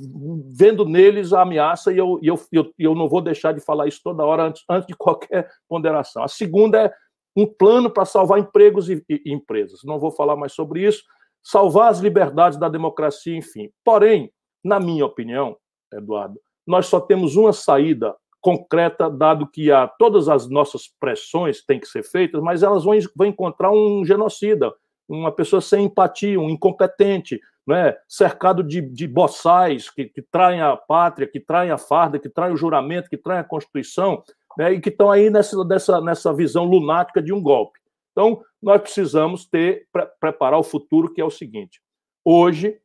[0.53, 4.01] vendo neles a ameaça e eu, eu, eu, eu não vou deixar de falar isso
[4.03, 6.23] toda hora antes, antes de qualquer ponderação.
[6.23, 6.93] A segunda é
[7.37, 9.81] um plano para salvar empregos e, e, e empresas.
[9.85, 11.03] Não vou falar mais sobre isso.
[11.43, 13.71] Salvar as liberdades da democracia, enfim.
[13.85, 14.33] Porém,
[14.65, 15.57] na minha opinião,
[15.93, 21.79] Eduardo, nós só temos uma saída concreta, dado que há todas as nossas pressões têm
[21.79, 24.73] que ser feitas, mas elas vão, vão encontrar um genocida,
[25.11, 27.97] uma pessoa sem empatia, um incompetente, né?
[28.09, 32.53] cercado de, de boçais que, que traem a pátria, que traem a farda, que traem
[32.55, 34.23] o juramento, que traem a Constituição,
[34.57, 34.73] né?
[34.73, 37.79] e que estão aí nessa, nessa, nessa visão lunática de um golpe.
[38.13, 41.81] Então, nós precisamos ter pre preparar o futuro, que é o seguinte:
[42.25, 42.79] hoje,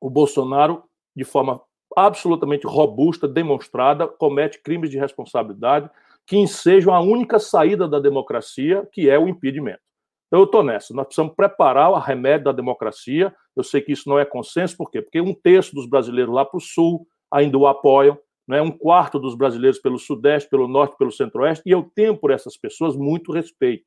[0.00, 0.84] o Bolsonaro,
[1.14, 1.60] de forma
[1.96, 5.90] absolutamente robusta, demonstrada, comete crimes de responsabilidade
[6.26, 9.80] que ensejam a única saída da democracia, que é o impedimento.
[10.32, 10.94] Eu estou nessa.
[10.94, 13.34] Nós precisamos preparar o remédio da democracia.
[13.54, 15.02] Eu sei que isso não é consenso, por quê?
[15.02, 18.18] Porque um terço dos brasileiros lá para o sul ainda o apoiam,
[18.48, 18.62] né?
[18.62, 22.56] um quarto dos brasileiros pelo sudeste, pelo norte, pelo centro-oeste, e eu tenho por essas
[22.56, 23.84] pessoas muito respeito.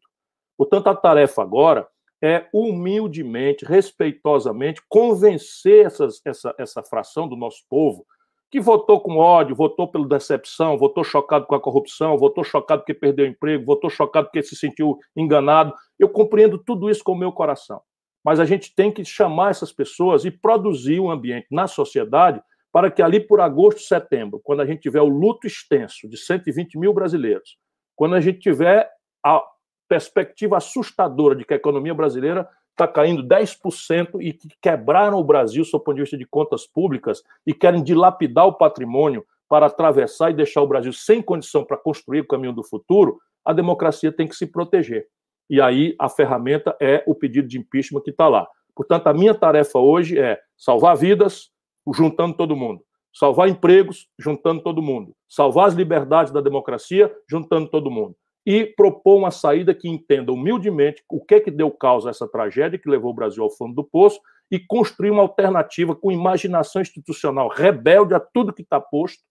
[0.56, 1.88] Portanto, a tarefa agora
[2.24, 8.06] é humildemente, respeitosamente, convencer essas, essa, essa fração do nosso povo
[8.52, 12.94] que votou com ódio, votou pela decepção, votou chocado com a corrupção, votou chocado porque
[12.94, 15.74] perdeu o emprego, votou chocado porque se sentiu enganado.
[16.00, 17.82] Eu compreendo tudo isso com o meu coração.
[18.24, 22.42] Mas a gente tem que chamar essas pessoas e produzir um ambiente na sociedade
[22.72, 26.78] para que ali por agosto, setembro, quando a gente tiver o luto extenso de 120
[26.78, 27.58] mil brasileiros,
[27.96, 28.90] quando a gente tiver
[29.24, 29.42] a
[29.88, 35.64] perspectiva assustadora de que a economia brasileira está caindo 10% e que quebraram o Brasil,
[35.64, 40.32] sob o ponto de vista de contas públicas, e querem dilapidar o patrimônio para atravessar
[40.32, 44.28] e deixar o Brasil sem condição para construir o caminho do futuro, a democracia tem
[44.28, 45.08] que se proteger.
[45.50, 48.48] E aí a ferramenta é o pedido de impeachment que está lá.
[48.76, 51.52] Portanto, a minha tarefa hoje é salvar vidas,
[51.94, 52.82] juntando todo mundo.
[53.14, 55.16] Salvar empregos, juntando todo mundo.
[55.30, 58.16] Salvar as liberdades da democracia, juntando todo mundo
[58.46, 62.28] e propor uma saída que entenda humildemente o que é que deu causa a essa
[62.28, 64.20] tragédia que levou o Brasil ao fundo do poço
[64.52, 69.24] e construir uma alternativa com imaginação institucional rebelde a tudo que está posto,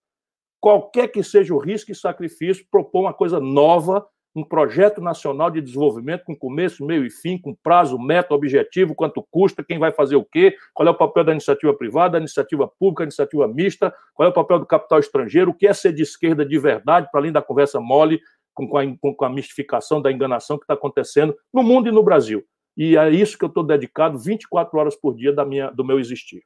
[0.61, 4.05] qualquer que seja o risco e sacrifício, propor uma coisa nova,
[4.35, 9.25] um projeto nacional de desenvolvimento com começo, meio e fim, com prazo, método, objetivo, quanto
[9.31, 12.67] custa, quem vai fazer o quê, qual é o papel da iniciativa privada, da iniciativa
[12.67, 15.93] pública, da iniciativa mista, qual é o papel do capital estrangeiro, o que é ser
[15.93, 18.21] de esquerda de verdade, para além da conversa mole
[18.55, 22.45] com, a, com a mistificação da enganação que está acontecendo no mundo e no Brasil.
[22.77, 25.99] E é isso que eu estou dedicado 24 horas por dia da minha, do meu
[25.99, 26.43] existir.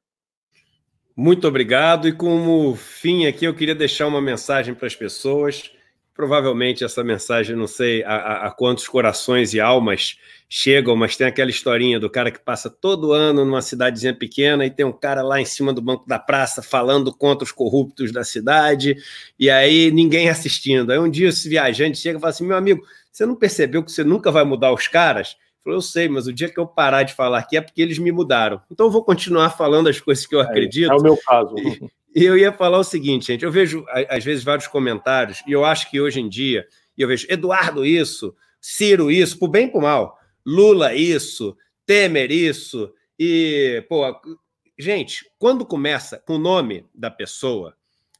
[1.16, 2.06] Muito obrigado.
[2.06, 5.72] E como fim aqui, eu queria deixar uma mensagem para as pessoas
[6.18, 10.18] provavelmente essa mensagem, não sei a, a, quantos corações e almas
[10.48, 14.70] chegam, mas tem aquela historinha do cara que passa todo ano numa cidadezinha pequena e
[14.70, 18.24] tem um cara lá em cima do banco da praça falando contra os corruptos da
[18.24, 18.96] cidade,
[19.38, 20.90] e aí ninguém assistindo.
[20.90, 22.82] Aí um dia esse viajante chega e fala assim: meu amigo,
[23.12, 25.36] você não percebeu que você nunca vai mudar os caras?
[25.70, 28.12] Eu sei, mas o dia que eu parar de falar aqui é porque eles me
[28.12, 28.60] mudaram.
[28.70, 30.92] Então eu vou continuar falando as coisas que eu é, acredito.
[30.92, 31.54] É o meu caso.
[31.58, 35.52] E, e eu ia falar o seguinte, gente, eu vejo às vezes vários comentários, e
[35.52, 36.66] eu acho que hoje em dia,
[36.96, 42.92] eu vejo Eduardo isso, Ciro isso, por bem e por mal, Lula isso, Temer isso,
[43.18, 44.04] e, pô,
[44.78, 47.74] gente, quando começa com o nome da pessoa,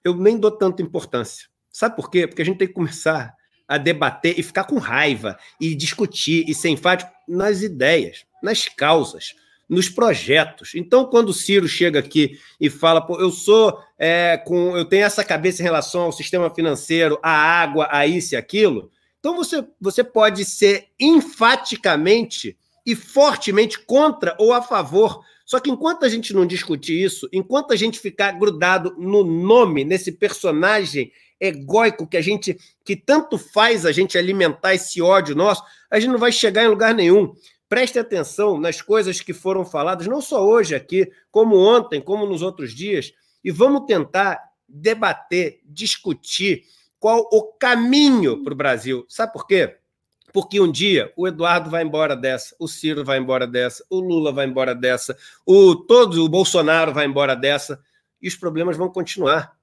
[0.05, 1.47] eu nem dou tanta importância.
[1.71, 2.27] Sabe por quê?
[2.27, 3.35] Porque a gente tem que começar
[3.69, 9.35] a debater e ficar com raiva, e discutir, e ser enfático nas ideias, nas causas.
[9.69, 10.73] nos projetos.
[10.75, 15.05] Então, quando o Ciro chega aqui e fala, Pô, eu sou é, com, eu tenho
[15.05, 18.91] essa cabeça em relação ao sistema financeiro, à água, a isso e aquilo,
[19.21, 25.23] então você, você pode ser enfaticamente e fortemente contra ou a favor.
[25.45, 29.85] Só que enquanto a gente não discutir isso, enquanto a gente ficar grudado no nome,
[29.85, 35.63] nesse personagem egóico que a gente que tanto faz a gente alimentar esse ódio nosso,
[35.91, 37.35] a gente não vai chegar em lugar nenhum.
[37.69, 42.41] Preste atenção nas coisas que foram faladas, não só hoje aqui, como ontem, como nos
[42.41, 43.13] outros dias,
[43.45, 46.65] e vamos tentar debater, discutir
[46.99, 49.05] qual o caminho para o Brasil.
[49.09, 49.77] Sabe por quê?
[50.33, 54.33] Porque um dia o Eduardo vai embora dessa, o Ciro vai embora dessa, o Lula
[54.33, 55.17] vai embora dessa,
[55.47, 57.81] o todo o Bolsonaro vai embora dessa,
[58.21, 59.58] e os problemas vão continuar.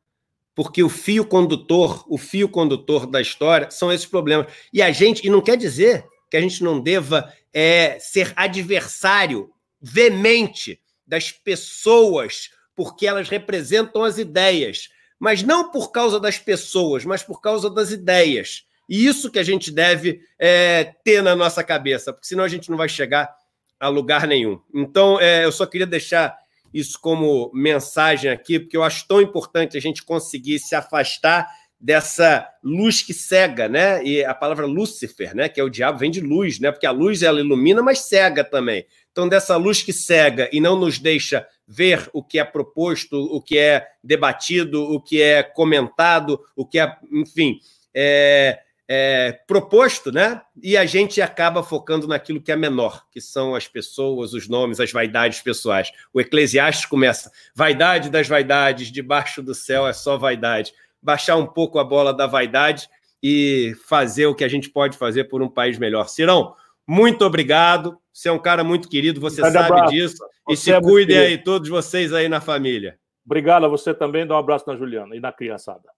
[0.55, 4.47] Porque o fio condutor, o fio condutor da história são esses problemas.
[4.71, 9.51] E a gente, e não quer dizer que a gente não deva é, ser adversário
[9.81, 17.21] veemente das pessoas, porque elas representam as ideias, mas não por causa das pessoas, mas
[17.21, 18.65] por causa das ideias.
[18.89, 22.69] E isso que a gente deve é, ter na nossa cabeça, porque senão a gente
[22.69, 23.35] não vai chegar
[23.79, 24.59] a lugar nenhum.
[24.73, 26.37] Então, é, eu só queria deixar
[26.75, 31.47] isso como mensagem aqui, porque eu acho tão importante a gente conseguir se afastar
[31.79, 34.03] dessa luz que cega, né?
[34.03, 35.47] E a palavra Lúcifer, né?
[35.47, 36.71] Que é o diabo, vem de luz, né?
[36.71, 38.85] Porque a luz ela ilumina, mas cega também.
[39.09, 43.41] Então, dessa luz que cega e não nos deixa ver o que é proposto, o
[43.41, 47.57] que é debatido, o que é comentado, o que é, enfim,
[47.93, 50.41] é, é, proposto, né?
[50.61, 54.79] E a gente acaba focando naquilo que é menor, que são as pessoas, os nomes,
[54.79, 55.91] as vaidades pessoais.
[56.13, 60.73] O Eclesiastes começa: vaidade das vaidades, debaixo do céu é só vaidade.
[61.01, 62.87] Baixar um pouco a bola da vaidade
[63.21, 66.07] e fazer o que a gente pode fazer por um país melhor.
[66.07, 66.55] Cirão,
[66.87, 67.97] muito obrigado.
[68.13, 69.93] Você é um cara muito querido, você sabe abraço.
[69.93, 70.17] disso.
[70.47, 72.97] Você e se é cuidem aí, todos vocês aí na família.
[73.25, 74.25] Obrigado a você também.
[74.27, 75.89] Dá um abraço na Juliana e na criançada.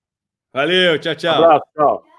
[0.54, 1.42] Valeu, tchau, tchau.
[1.42, 2.17] Um abraço, tchau.